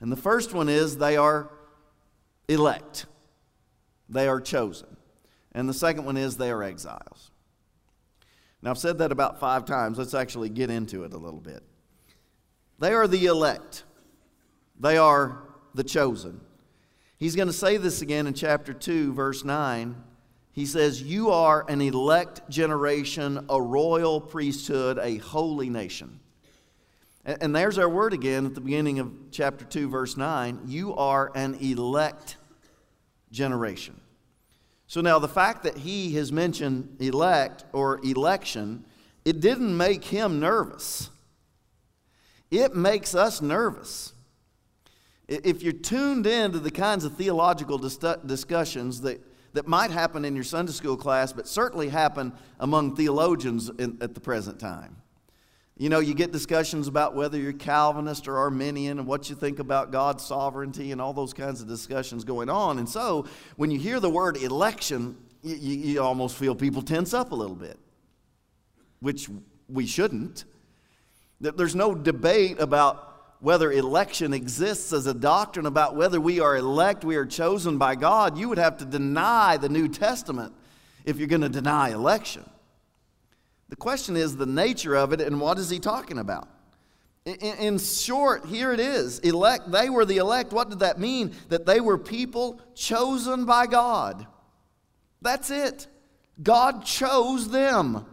[0.00, 1.48] And the first one is they are
[2.48, 3.06] elect,
[4.08, 4.96] they are chosen.
[5.52, 7.30] And the second one is they are exiles.
[8.62, 9.98] Now, I've said that about five times.
[9.98, 11.62] Let's actually get into it a little bit.
[12.78, 13.84] They are the elect,
[14.80, 15.42] they are
[15.74, 16.40] the chosen.
[17.22, 19.94] He's going to say this again in chapter 2, verse 9.
[20.50, 26.18] He says, You are an elect generation, a royal priesthood, a holy nation.
[27.24, 30.62] And there's our word again at the beginning of chapter 2, verse 9.
[30.66, 32.38] You are an elect
[33.30, 34.00] generation.
[34.88, 38.84] So now the fact that he has mentioned elect or election,
[39.24, 41.08] it didn't make him nervous.
[42.50, 44.12] It makes us nervous.
[45.32, 49.20] If you're tuned in to the kinds of theological dis- discussions that,
[49.54, 54.12] that might happen in your Sunday school class, but certainly happen among theologians in, at
[54.12, 54.96] the present time,
[55.76, 59.58] You know, you get discussions about whether you're Calvinist or Arminian and what you think
[59.58, 62.78] about God's sovereignty and all those kinds of discussions going on.
[62.78, 67.14] And so, when you hear the word election, you, you, you almost feel people tense
[67.14, 67.78] up a little bit,
[69.00, 69.30] which
[69.68, 70.44] we shouldn't.
[71.40, 73.11] There's no debate about
[73.42, 77.96] whether election exists as a doctrine, about whether we are elect, we are chosen by
[77.96, 78.38] God.
[78.38, 80.54] You would have to deny the New Testament
[81.04, 82.48] if you're going to deny election.
[83.68, 86.48] The question is the nature of it and what is he talking about?
[87.24, 89.18] In, short, here it is.
[89.20, 90.52] Elect, they were the elect.
[90.52, 91.32] What did that mean?
[91.48, 94.24] That they were people chosen by God.
[95.20, 95.88] That's it.
[96.40, 98.06] God chose them.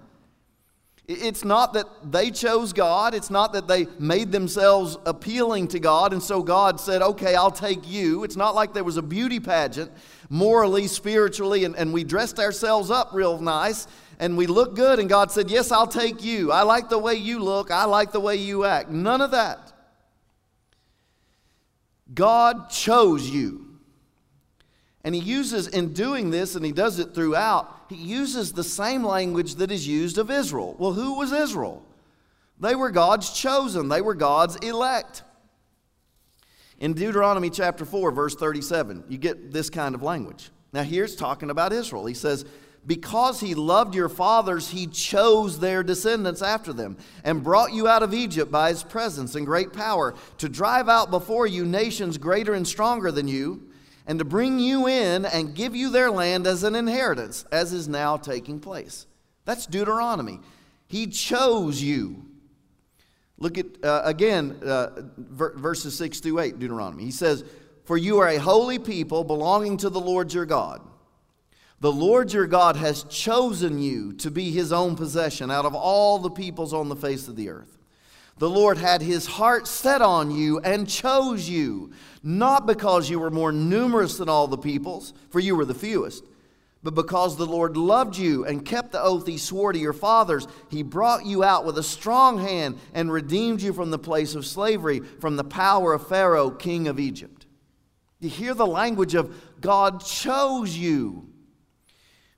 [1.12, 3.16] It's not that they chose God.
[3.16, 7.50] It's not that they made themselves appealing to God, and so God said, Okay, I'll
[7.50, 8.24] take you.
[8.24, 9.92] It's not like there was a beauty pageant,
[10.30, 13.88] morally, spiritually, and, and we dressed ourselves up real nice
[14.20, 16.52] and we look good, and God said, Yes, I'll take you.
[16.52, 17.72] I like the way you look.
[17.72, 18.90] I like the way you act.
[18.90, 19.74] None of that.
[22.14, 23.80] God chose you.
[25.04, 29.04] And he uses, in doing this, and he does it throughout, he uses the same
[29.04, 30.76] language that is used of Israel.
[30.78, 31.84] Well, who was Israel?
[32.60, 35.24] They were God's chosen, they were God's elect.
[36.80, 40.50] In Deuteronomy chapter 4, verse 37, you get this kind of language.
[40.72, 42.06] Now, here's talking about Israel.
[42.06, 42.46] He says,
[42.88, 48.04] Because he loved your fathers, he chose their descendants after them and brought you out
[48.04, 52.54] of Egypt by his presence and great power to drive out before you nations greater
[52.54, 53.69] and stronger than you
[54.10, 57.88] and to bring you in and give you their land as an inheritance, as is
[57.88, 59.06] now taking place.
[59.46, 60.40] That's Deuteronomy.
[60.88, 62.26] He chose you.
[63.38, 67.04] Look at, uh, again, uh, verses 6 through 8, Deuteronomy.
[67.04, 67.46] He says,
[67.84, 70.82] For you are a holy people belonging to the Lord your God.
[71.80, 76.18] The Lord your God has chosen you to be his own possession out of all
[76.18, 77.79] the peoples on the face of the earth.
[78.40, 81.92] The Lord had his heart set on you and chose you,
[82.24, 86.24] not because you were more numerous than all the peoples, for you were the fewest,
[86.82, 90.48] but because the Lord loved you and kept the oath he swore to your fathers.
[90.70, 94.46] He brought you out with a strong hand and redeemed you from the place of
[94.46, 97.46] slavery, from the power of Pharaoh, king of Egypt.
[98.22, 101.28] You hear the language of God chose you.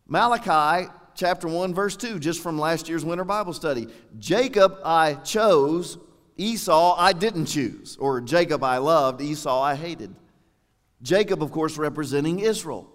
[0.08, 3.88] Malachi chapter 1, verse 2, just from last year's winter Bible study.
[4.20, 5.98] Jacob I chose,
[6.38, 7.98] Esau I didn't choose.
[8.00, 10.16] Or Jacob I loved, Esau I hated.
[11.02, 12.92] Jacob, of course, representing Israel.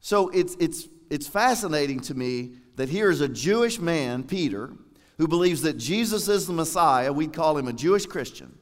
[0.00, 4.72] So it's, it's, it's fascinating to me that here is a Jewish man, Peter,
[5.18, 7.12] who believes that Jesus is the Messiah.
[7.12, 8.58] We'd call him a Jewish Christian.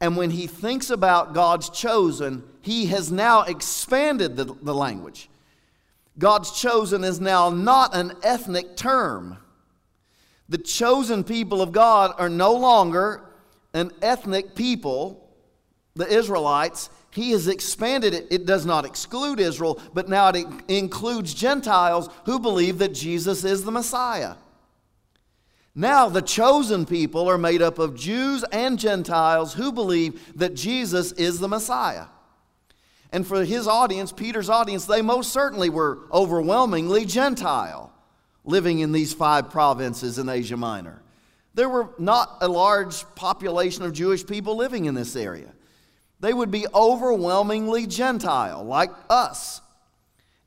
[0.00, 5.28] And when he thinks about God's chosen, he has now expanded the, the language.
[6.18, 9.38] God's chosen is now not an ethnic term.
[10.48, 13.22] The chosen people of God are no longer
[13.72, 15.34] an ethnic people,
[15.94, 16.90] the Israelites.
[17.10, 18.26] He has expanded it.
[18.30, 23.64] It does not exclude Israel, but now it includes Gentiles who believe that Jesus is
[23.64, 24.34] the Messiah.
[25.74, 31.10] Now, the chosen people are made up of Jews and Gentiles who believe that Jesus
[31.12, 32.06] is the Messiah.
[33.14, 37.92] And for his audience, Peter's audience, they most certainly were overwhelmingly Gentile
[38.44, 41.00] living in these five provinces in Asia Minor.
[41.54, 45.52] There were not a large population of Jewish people living in this area.
[46.18, 49.60] They would be overwhelmingly Gentile, like us.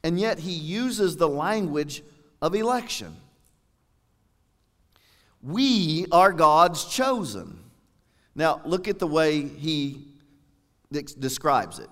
[0.04, 2.04] And yet he uses the language
[2.42, 3.16] of election.
[5.42, 7.60] We are God's chosen.
[8.36, 10.02] Now, look at the way he
[10.92, 11.90] describes it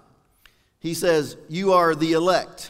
[0.86, 2.70] he says, You are the elect.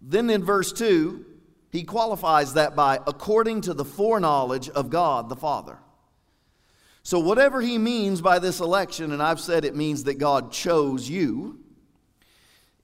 [0.00, 1.24] Then in verse 2,
[1.72, 5.78] he qualifies that by according to the foreknowledge of God the Father.
[7.02, 11.10] So, whatever he means by this election, and I've said it means that God chose
[11.10, 11.58] you,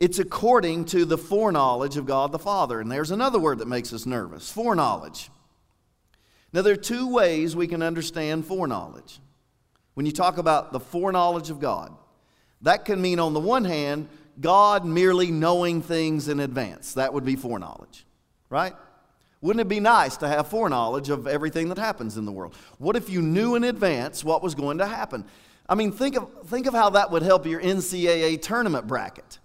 [0.01, 2.81] it's according to the foreknowledge of God the Father.
[2.81, 5.31] And there's another word that makes us nervous foreknowledge.
[6.53, 9.21] Now, there are two ways we can understand foreknowledge.
[9.95, 11.97] When you talk about the foreknowledge of God,
[12.63, 14.09] that can mean, on the one hand,
[14.41, 16.95] God merely knowing things in advance.
[16.95, 18.05] That would be foreknowledge,
[18.51, 18.75] right?
[19.41, 22.55] Wouldn't it be nice to have foreknowledge of everything that happens in the world?
[22.79, 25.25] What if you knew in advance what was going to happen?
[25.69, 29.39] I mean, think of, think of how that would help your NCAA tournament bracket.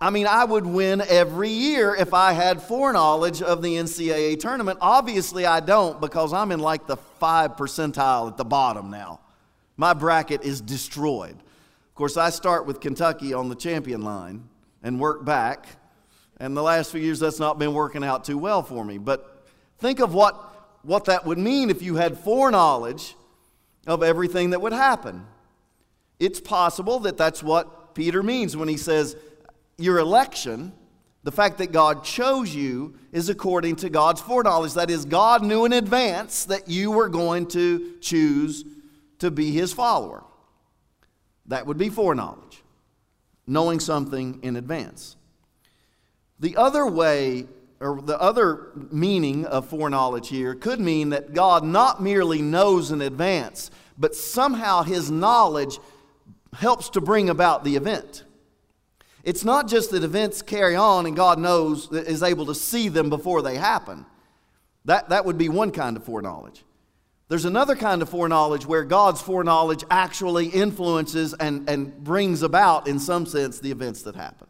[0.00, 4.78] I mean, I would win every year if I had foreknowledge of the NCAA tournament.
[4.80, 9.20] Obviously, I don't because I'm in like the five percentile at the bottom now.
[9.76, 11.36] My bracket is destroyed.
[11.94, 14.48] Of course, I start with Kentucky on the champion line
[14.82, 15.68] and work back.
[16.40, 18.98] And the last few years, that's not been working out too well for me.
[18.98, 19.46] But
[19.78, 20.34] think of what
[20.82, 23.14] what that would mean if you had foreknowledge
[23.86, 25.24] of everything that would happen.
[26.18, 29.16] It's possible that that's what Peter means when he says,
[29.78, 30.72] Your election,
[31.22, 34.74] the fact that God chose you, is according to God's foreknowledge.
[34.74, 38.64] That is, God knew in advance that you were going to choose
[39.20, 40.24] to be his follower.
[41.46, 42.62] That would be foreknowledge,
[43.46, 45.16] knowing something in advance.
[46.40, 47.46] The other way,
[47.80, 53.00] or the other meaning of foreknowledge here, could mean that God not merely knows in
[53.00, 55.78] advance, but somehow his knowledge
[56.54, 58.24] helps to bring about the event.
[59.22, 63.08] It's not just that events carry on and God knows, is able to see them
[63.08, 64.04] before they happen.
[64.84, 66.62] That, that would be one kind of foreknowledge.
[67.34, 73.00] There's another kind of foreknowledge where God's foreknowledge actually influences and, and brings about, in
[73.00, 74.46] some sense, the events that happen.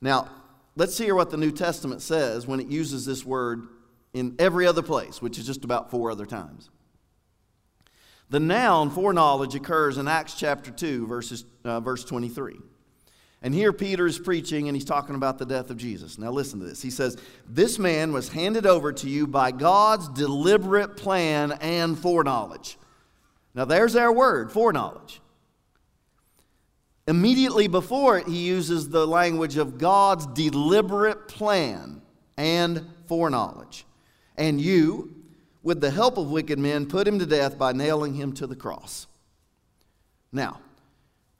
[0.00, 0.28] Now,
[0.74, 3.68] let's hear what the New Testament says when it uses this word
[4.14, 6.70] in every other place, which is just about four other times.
[8.28, 12.56] The noun foreknowledge occurs in Acts chapter 2, verses, uh, verse 23.
[13.46, 16.18] And here Peter is preaching and he's talking about the death of Jesus.
[16.18, 16.82] Now listen to this.
[16.82, 17.16] He says,
[17.48, 22.76] This man was handed over to you by God's deliberate plan and foreknowledge.
[23.54, 25.20] Now there's our word, foreknowledge.
[27.06, 32.02] Immediately before it, he uses the language of God's deliberate plan
[32.36, 33.86] and foreknowledge.
[34.36, 35.14] And you,
[35.62, 38.56] with the help of wicked men, put him to death by nailing him to the
[38.56, 39.06] cross.
[40.32, 40.58] Now,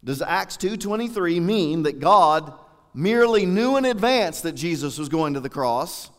[0.07, 2.55] does Acts 2:23 mean that God
[2.95, 6.11] merely knew in advance that Jesus was going to the cross?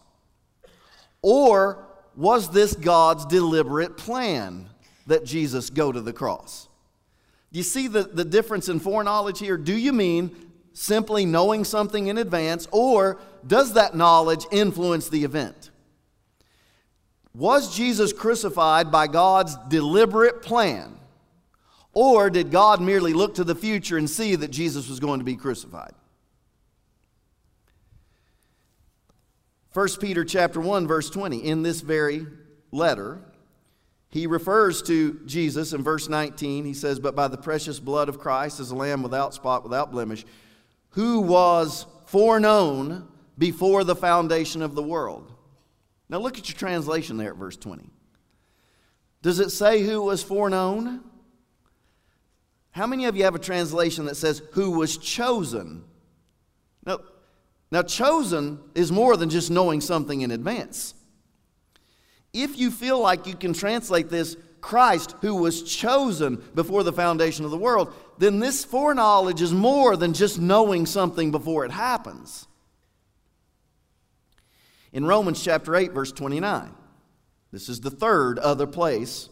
[1.21, 4.69] Or was this God's deliberate plan
[5.07, 6.67] that Jesus go to the cross?
[7.53, 9.55] Do you see the, the difference in foreknowledge here?
[9.55, 10.35] Do you mean
[10.73, 15.71] simply knowing something in advance, or does that knowledge influence the event?
[17.33, 20.99] Was Jesus crucified by God's deliberate plan?
[21.99, 25.23] Or did God merely look to the future and see that Jesus was going to
[25.23, 25.95] be crucified?
[29.73, 32.27] 1 Peter chapter 1 verse 20 in this very
[32.71, 33.19] letter
[34.09, 38.19] he refers to Jesus in verse 19 he says but by the precious blood of
[38.19, 40.23] Christ as a lamb without spot without blemish
[40.89, 43.07] who was foreknown
[43.39, 45.33] before the foundation of the world.
[46.09, 47.89] Now look at your translation there at verse 20
[49.23, 51.03] does it say who was foreknown
[52.78, 55.84] how many of you have a translation that says, who was chosen?
[56.86, 56.99] Now,
[57.69, 60.93] now, chosen is more than just knowing something in advance.
[62.32, 67.45] If you feel like you can translate this, Christ, who was chosen before the foundation
[67.45, 72.47] of the world, then this foreknowledge is more than just knowing something before it happens.
[74.93, 76.73] In Romans chapter 8, verse 29,
[77.51, 79.30] this is the third other place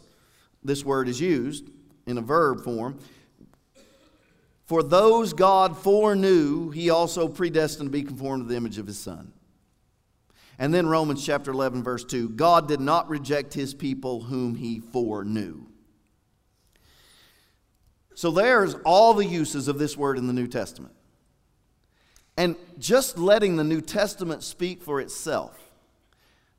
[0.63, 1.69] this word is used
[2.05, 2.99] in a verb form.
[4.65, 8.97] For those God foreknew, he also predestined to be conformed to the image of his
[8.97, 9.31] Son.
[10.57, 14.79] And then Romans chapter 11, verse 2 God did not reject his people whom he
[14.79, 15.67] foreknew.
[18.15, 20.95] So there's all the uses of this word in the New Testament.
[22.37, 25.59] And just letting the New Testament speak for itself,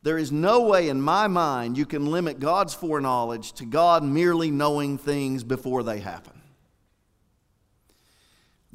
[0.03, 4.51] there is no way in my mind you can limit God's foreknowledge to God merely
[4.51, 6.36] knowing things before they happen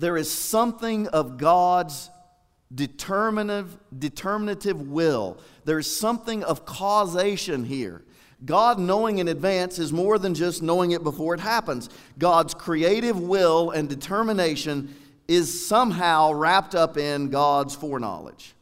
[0.02, 2.10] there is something of God's
[2.74, 5.38] determinative, determinative will.
[5.64, 8.04] There is something of causation here.
[8.44, 11.88] God knowing in advance is more than just knowing it before it happens.
[12.18, 14.96] God's creative will and determination
[15.28, 18.56] is somehow wrapped up in God's foreknowledge.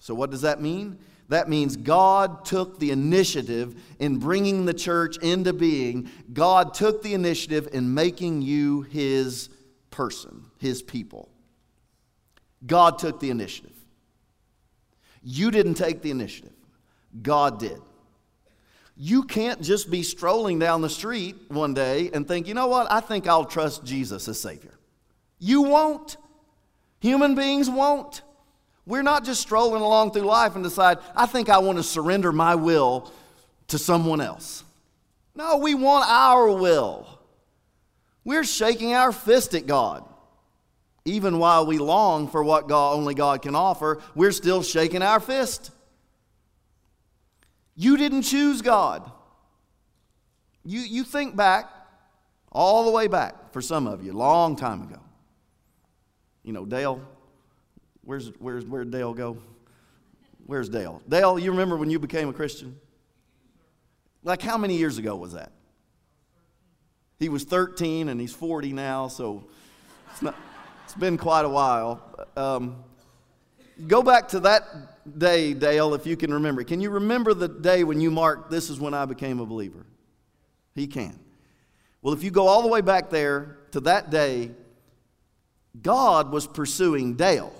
[0.00, 0.98] So, what does that mean?
[1.28, 6.10] That means God took the initiative in bringing the church into being.
[6.32, 9.48] God took the initiative in making you his
[10.00, 11.28] person, his people.
[12.66, 13.76] God took the initiative.
[15.22, 16.54] You didn't take the initiative,
[17.20, 17.78] God did.
[18.96, 22.90] You can't just be strolling down the street one day and think, you know what,
[22.90, 24.72] I think I'll trust Jesus as Savior.
[25.38, 26.16] You won't.
[27.00, 28.22] Human beings won't.
[28.86, 32.32] We're not just strolling along through life and decide, I think I want to surrender
[32.32, 33.12] my will
[33.68, 34.64] to someone else.
[35.34, 37.19] No, we want our will.
[38.24, 40.04] We're shaking our fist at God.
[41.04, 45.18] Even while we long for what God, only God can offer, we're still shaking our
[45.18, 45.70] fist.
[47.74, 49.10] You didn't choose God.
[50.64, 51.70] You, you think back,
[52.52, 55.00] all the way back, for some of you, long time ago.
[56.42, 57.00] You know, Dale,
[58.02, 59.38] where's, where's, where'd Dale go?
[60.44, 61.00] Where's Dale?
[61.08, 62.78] Dale, you remember when you became a Christian?
[64.22, 65.52] Like how many years ago was that?
[67.20, 69.44] He was 13 and he's 40 now, so
[70.10, 70.34] it's, not,
[70.84, 72.02] it's been quite a while.
[72.34, 72.82] Um,
[73.86, 76.64] go back to that day, Dale, if you can remember.
[76.64, 79.84] Can you remember the day when you marked, this is when I became a believer?
[80.74, 81.20] He can.
[82.00, 84.52] Well, if you go all the way back there to that day,
[85.80, 87.52] God was pursuing Dale.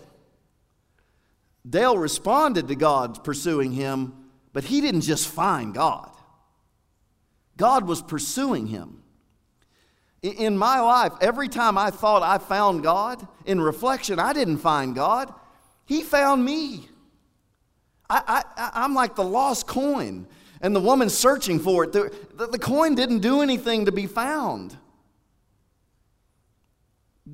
[1.69, 4.15] Dale responded to God pursuing him,
[4.55, 6.11] but he didn't just find God.
[7.59, 9.00] God was pursuing him.
[10.23, 14.95] In my life, every time I thought I found God, in reflection, I didn't find
[14.95, 15.33] God.
[15.87, 16.89] He found me.
[18.09, 18.43] I,
[18.75, 20.27] I'm like the lost coin,
[20.61, 21.93] and the woman searching for it.
[21.93, 24.77] The, the, the coin didn't do anything to be found.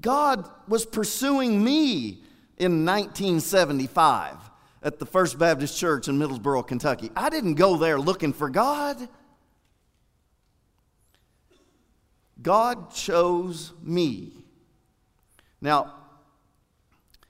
[0.01, 2.23] God was pursuing me
[2.59, 4.37] in 1975
[4.83, 7.11] at the First Baptist Church in Middlesboro, Kentucky.
[7.17, 9.09] I didn't go there looking for God.
[12.47, 14.31] God chose me.
[15.61, 15.95] Now,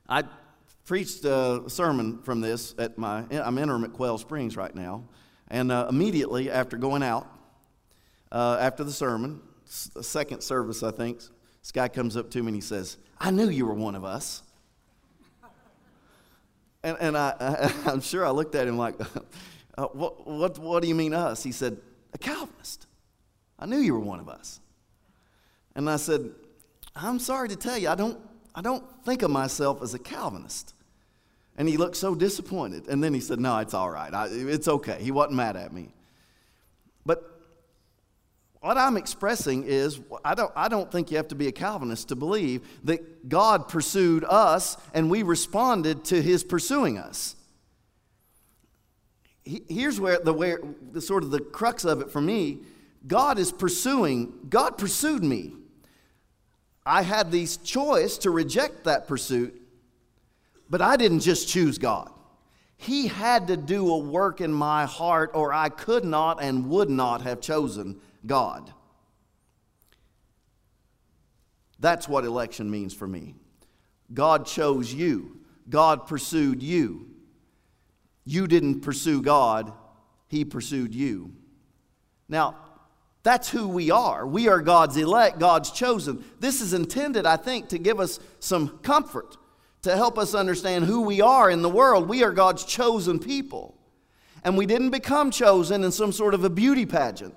[0.06, 0.24] I
[0.84, 5.04] preached a sermon from this at my, I'm interim at Quail Springs right now.
[5.48, 7.26] And uh, immediately after going out,
[8.30, 9.40] uh, after the sermon,
[9.94, 11.20] the second service, I think,
[11.62, 14.04] this guy comes up to me and he says, I knew you were one of
[14.04, 14.42] us.
[16.82, 19.00] And, and I, I, am sure I looked at him like,
[19.78, 21.42] uh, what, what, what do you mean us?
[21.42, 21.78] He said,
[22.12, 22.86] a Calvinist.
[23.58, 24.60] I knew you were one of us.
[25.76, 26.30] And I said,
[26.96, 28.18] I'm sorry to tell you, I don't,
[28.54, 30.72] I don't think of myself as a Calvinist.
[31.58, 32.88] And he looked so disappointed.
[32.88, 34.12] And then he said, No, it's all right.
[34.12, 34.98] I, it's okay.
[35.00, 35.90] He wasn't mad at me.
[37.04, 37.22] But
[38.60, 42.08] what I'm expressing is I don't, I don't think you have to be a Calvinist
[42.08, 47.36] to believe that God pursued us and we responded to his pursuing us.
[49.44, 50.58] Here's where the, where
[50.92, 52.60] the sort of the crux of it for me
[53.06, 55.52] God is pursuing, God pursued me.
[56.86, 59.60] I had the choice to reject that pursuit,
[60.70, 62.10] but I didn't just choose God.
[62.76, 66.88] He had to do a work in my heart, or I could not and would
[66.88, 68.72] not have chosen God.
[71.80, 73.34] That's what election means for me.
[74.14, 77.08] God chose you, God pursued you.
[78.24, 79.72] You didn't pursue God,
[80.28, 81.32] He pursued you.
[82.28, 82.56] Now,
[83.26, 84.24] that's who we are.
[84.24, 86.24] We are God's elect, God's chosen.
[86.38, 89.36] This is intended, I think, to give us some comfort,
[89.82, 92.08] to help us understand who we are in the world.
[92.08, 93.76] We are God's chosen people.
[94.44, 97.34] And we didn't become chosen in some sort of a beauty pageant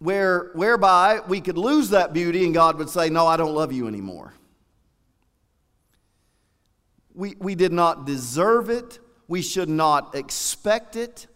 [0.00, 3.72] where, whereby we could lose that beauty and God would say, No, I don't love
[3.72, 4.34] you anymore.
[7.14, 8.98] We, we did not deserve it.
[9.28, 11.26] We should not expect it.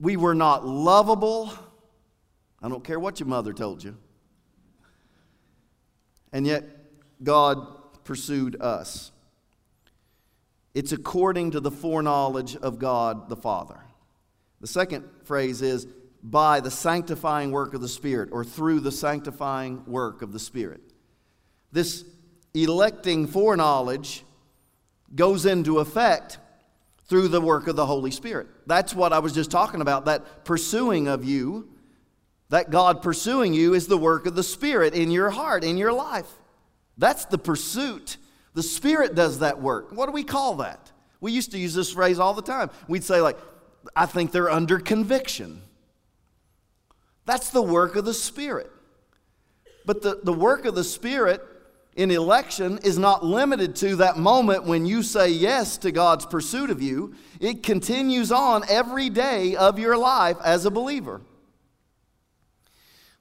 [0.00, 1.52] We were not lovable.
[2.62, 3.96] I don't care what your mother told you.
[6.32, 6.64] And yet,
[7.22, 9.12] God pursued us.
[10.74, 13.80] It's according to the foreknowledge of God the Father.
[14.60, 15.86] The second phrase is
[16.22, 20.80] by the sanctifying work of the Spirit or through the sanctifying work of the Spirit.
[21.70, 22.04] This
[22.54, 24.24] electing foreknowledge
[25.14, 26.38] goes into effect
[27.06, 28.48] through the work of the Holy Spirit.
[28.66, 30.06] That's what I was just talking about.
[30.06, 31.68] That pursuing of you,
[32.48, 35.92] that God pursuing you, is the work of the Spirit in your heart, in your
[35.92, 36.30] life.
[36.96, 38.16] That's the pursuit.
[38.54, 39.92] The Spirit does that work.
[39.92, 40.92] What do we call that?
[41.20, 42.70] We used to use this phrase all the time.
[42.88, 43.38] We'd say, like,
[43.94, 45.60] I think they're under conviction.
[47.26, 48.70] That's the work of the Spirit.
[49.86, 51.42] But the, the work of the Spirit
[51.96, 56.70] in election is not limited to that moment when you say yes to God's pursuit
[56.70, 57.14] of you.
[57.40, 61.20] It continues on every day of your life as a believer.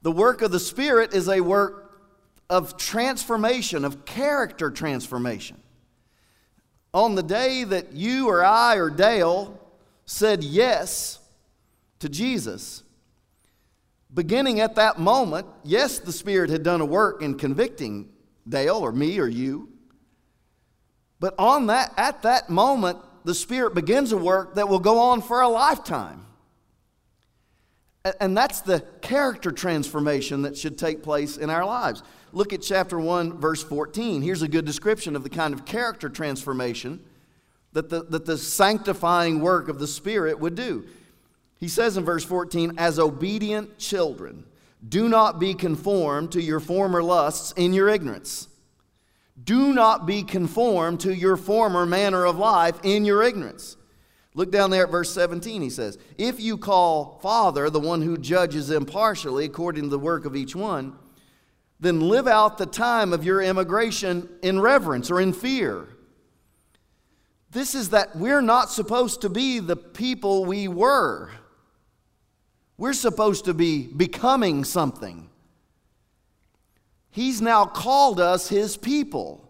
[0.01, 2.01] The work of the Spirit is a work
[2.49, 5.61] of transformation, of character transformation.
[6.93, 9.59] On the day that you or I or Dale
[10.05, 11.19] said yes
[11.99, 12.83] to Jesus,
[14.13, 18.09] beginning at that moment, yes, the Spirit had done a work in convicting
[18.47, 19.69] Dale or me or you.
[21.19, 25.21] But on that, at that moment, the Spirit begins a work that will go on
[25.21, 26.25] for a lifetime.
[28.19, 32.03] And that's the character transformation that should take place in our lives.
[32.33, 34.21] Look at chapter 1, verse 14.
[34.21, 36.99] Here's a good description of the kind of character transformation
[37.71, 40.85] that the, that the sanctifying work of the Spirit would do.
[41.59, 44.43] He says in verse 14, as obedient children,
[44.87, 48.47] do not be conformed to your former lusts in your ignorance.
[49.41, 53.77] Do not be conformed to your former manner of life in your ignorance.
[54.35, 58.17] Look down there at verse 17, he says, If you call Father the one who
[58.17, 60.95] judges impartially according to the work of each one,
[61.79, 65.87] then live out the time of your immigration in reverence or in fear.
[67.51, 71.29] This is that we're not supposed to be the people we were.
[72.77, 75.29] We're supposed to be becoming something.
[77.11, 79.47] He's now called us his people.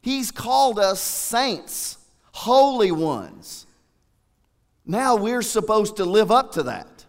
[0.00, 1.98] He's called us saints,
[2.32, 3.66] holy ones.
[4.86, 7.04] Now we're supposed to live up to that.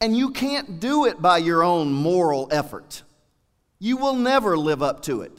[0.00, 3.02] And you can't do it by your own moral effort.
[3.78, 5.32] You will never live up to it.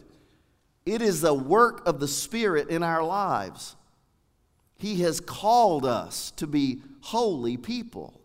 [0.86, 3.76] It is a work of the Spirit in our lives.
[4.78, 8.20] He has called us to be holy people.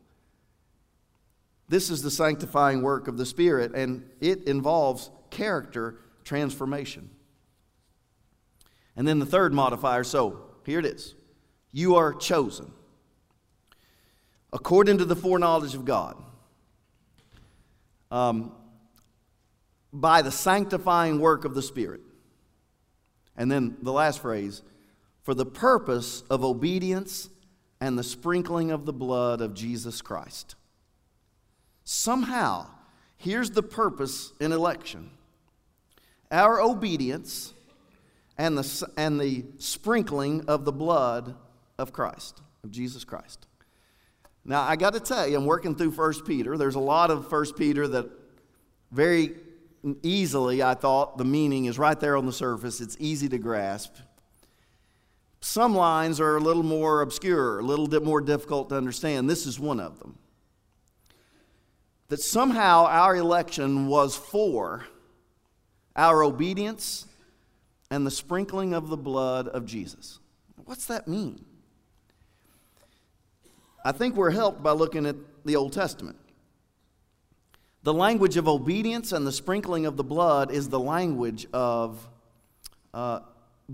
[1.68, 7.10] This is the sanctifying work of the Spirit, and it involves character transformation.
[8.96, 11.14] And then the third modifier so here it is
[11.72, 12.72] you are chosen
[14.52, 16.16] according to the foreknowledge of God,
[18.10, 18.52] um,
[19.92, 22.00] by the sanctifying work of the Spirit.
[23.36, 24.62] And then the last phrase,
[25.22, 27.28] for the purpose of obedience
[27.80, 30.56] and the sprinkling of the blood of Jesus Christ.
[31.91, 32.66] Somehow,
[33.16, 35.09] here's the purpose in election
[36.30, 37.55] our obedience
[38.36, 41.34] and the, and the sprinkling of the blood
[41.78, 43.47] of Christ, of Jesus Christ.
[44.45, 46.59] Now, I got to tell you, I'm working through 1 Peter.
[46.59, 48.11] There's a lot of 1 Peter that
[48.93, 49.36] very
[50.03, 52.82] easily, I thought, the meaning is right there on the surface.
[52.82, 53.95] It's easy to grasp.
[55.41, 59.30] Some lines are a little more obscure, a little bit more difficult to understand.
[59.30, 60.18] This is one of them.
[62.09, 64.84] That somehow our election was for
[65.94, 67.06] our obedience
[67.90, 70.18] and the sprinkling of the blood of Jesus.
[70.64, 71.44] What's that mean?
[73.84, 76.18] I think we're helped by looking at the Old Testament.
[77.82, 82.06] The language of obedience and the sprinkling of the blood is the language of
[82.92, 83.20] uh,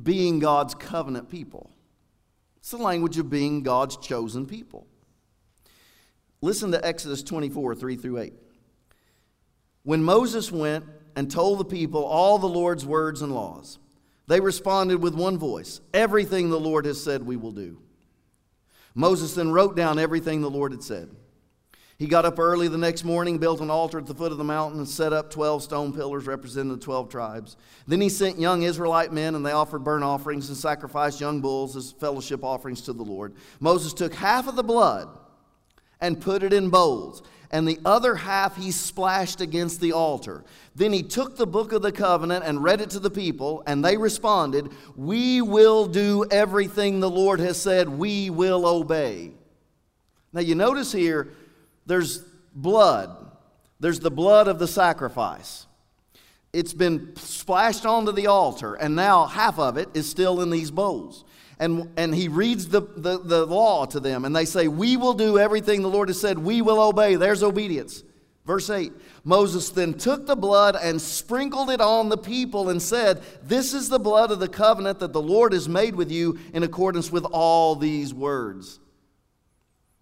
[0.01, 1.70] being God's covenant people.
[2.59, 4.87] It's the language of being God's chosen people.
[6.45, 8.34] Listen to Exodus 24, 3 through 8.
[9.82, 10.84] When Moses went
[11.16, 13.78] and told the people all the Lord's words and laws,
[14.26, 17.78] they responded with one voice Everything the Lord has said, we will do.
[18.95, 21.09] Moses then wrote down everything the Lord had said.
[21.97, 24.45] He got up early the next morning, built an altar at the foot of the
[24.45, 27.57] mountain, and set up 12 stone pillars representing the 12 tribes.
[27.86, 31.74] Then he sent young Israelite men, and they offered burnt offerings and sacrificed young bulls
[31.74, 33.34] as fellowship offerings to the Lord.
[33.61, 35.09] Moses took half of the blood
[36.01, 37.22] and put it in bowls
[37.55, 40.42] and the other half he splashed against the altar.
[40.74, 43.84] Then he took the book of the covenant and read it to the people, and
[43.84, 49.30] they responded, We will do everything the Lord has said, we will obey.
[50.32, 51.32] Now you notice here,
[51.86, 52.24] there's
[52.57, 53.30] blood,
[53.78, 55.68] there's the blood of the sacrifice.
[56.53, 60.72] It's been splashed onto the altar, and now half of it is still in these
[60.72, 61.24] bowls
[61.59, 65.14] and, and he reads the, the, the law to them, and they say, We will
[65.14, 67.16] do everything the Lord has said, we will obey.
[67.16, 68.02] There's obedience.
[68.44, 68.92] Verse 8
[69.24, 73.88] Moses then took the blood and sprinkled it on the people and said, This is
[73.88, 77.24] the blood of the covenant that the Lord has made with you in accordance with
[77.24, 78.80] all these words.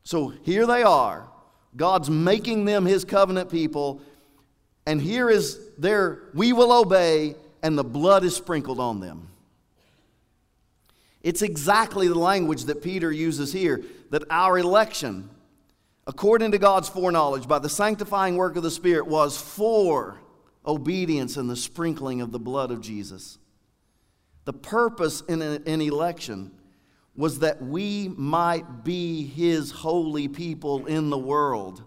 [0.05, 1.29] So here they are.
[1.77, 4.01] God's making them his covenant people.
[4.87, 9.29] And here is their, we will obey, and the blood is sprinkled on them.
[11.23, 15.31] It's exactly the language that Peter uses here that our election,
[16.07, 20.21] according to God's foreknowledge, by the sanctifying work of the Spirit, was for
[20.67, 23.39] obedience and the sprinkling of the blood of Jesus.
[24.45, 26.51] The purpose in an election
[27.15, 31.85] was that we might be His holy people in the world,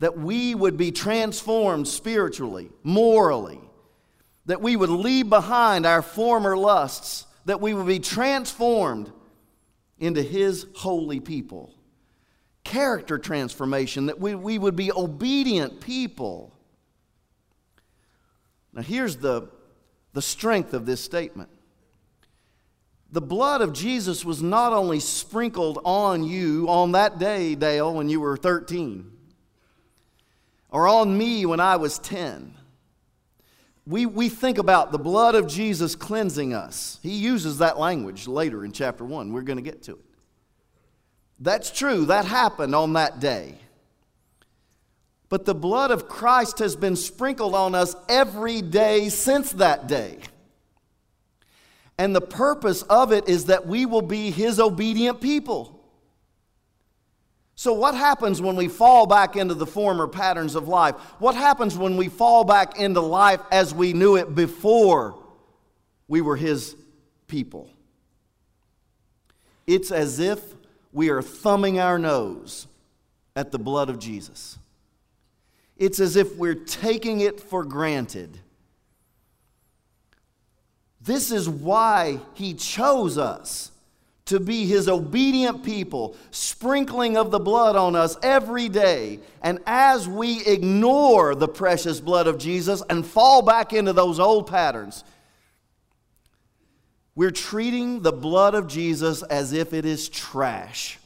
[0.00, 3.60] that we would be transformed spiritually, morally,
[4.46, 9.10] that we would leave behind our former lusts that we would be transformed
[9.98, 11.72] into His holy people.
[12.64, 16.52] Character transformation, that we, we would be obedient people.
[18.72, 19.48] Now, here's the,
[20.12, 21.48] the strength of this statement
[23.12, 28.08] the blood of Jesus was not only sprinkled on you on that day, Dale, when
[28.08, 29.10] you were 13,
[30.70, 32.55] or on me when I was 10
[33.86, 36.98] we, we think about the blood of Jesus cleansing us.
[37.02, 39.32] He uses that language later in chapter 1.
[39.32, 40.04] We're going to get to it.
[41.38, 43.54] That's true, that happened on that day.
[45.28, 50.18] But the blood of Christ has been sprinkled on us every day since that day.
[51.98, 55.75] And the purpose of it is that we will be His obedient people.
[57.58, 60.94] So, what happens when we fall back into the former patterns of life?
[61.18, 65.16] What happens when we fall back into life as we knew it before
[66.06, 66.76] we were His
[67.28, 67.70] people?
[69.66, 70.40] It's as if
[70.92, 72.66] we are thumbing our nose
[73.34, 74.58] at the blood of Jesus.
[75.78, 78.38] It's as if we're taking it for granted.
[81.00, 83.72] This is why He chose us
[84.26, 89.20] to be his obedient people, sprinkling of the blood on us every day.
[89.40, 94.48] And as we ignore the precious blood of Jesus and fall back into those old
[94.48, 95.04] patterns,
[97.14, 100.98] we're treating the blood of Jesus as if it is trash.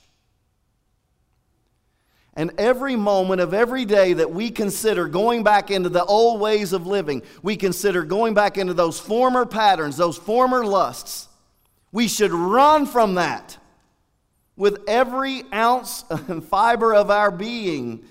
[2.35, 6.73] And every moment of every day that we consider going back into the old ways
[6.73, 11.29] of living, we consider going back into those former patterns, those former lusts
[11.93, 13.57] we should run from that
[14.57, 18.05] with every ounce and fiber of our being.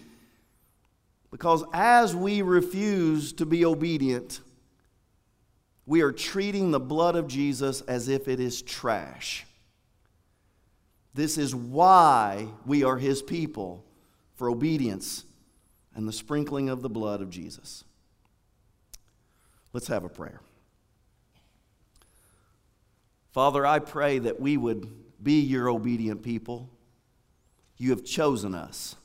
[1.32, 4.42] Because as we refuse to be obedient,
[5.86, 9.46] we are treating the blood of Jesus as if it is trash.
[11.14, 13.84] This is why we are his people
[14.36, 15.26] for obedience
[15.96, 17.84] and the sprinkling of the blood of Jesus.
[19.74, 20.42] Let's have a prayer.
[23.32, 24.90] Father, I pray that we would
[25.22, 26.70] be your obedient people.
[27.78, 28.96] You have chosen us.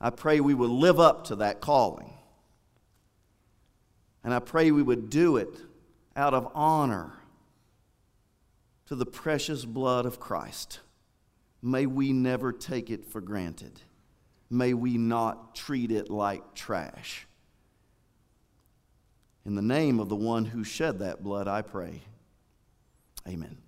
[0.00, 2.12] I pray we would live up to that calling.
[4.22, 5.60] And I pray we would do it
[6.14, 7.12] out of honor
[8.86, 10.80] to the precious blood of Christ.
[11.62, 13.80] May we never take it for granted.
[14.50, 17.26] May we not treat it like trash.
[19.44, 22.02] In the name of the one who shed that blood, I pray.
[23.28, 23.67] Amen.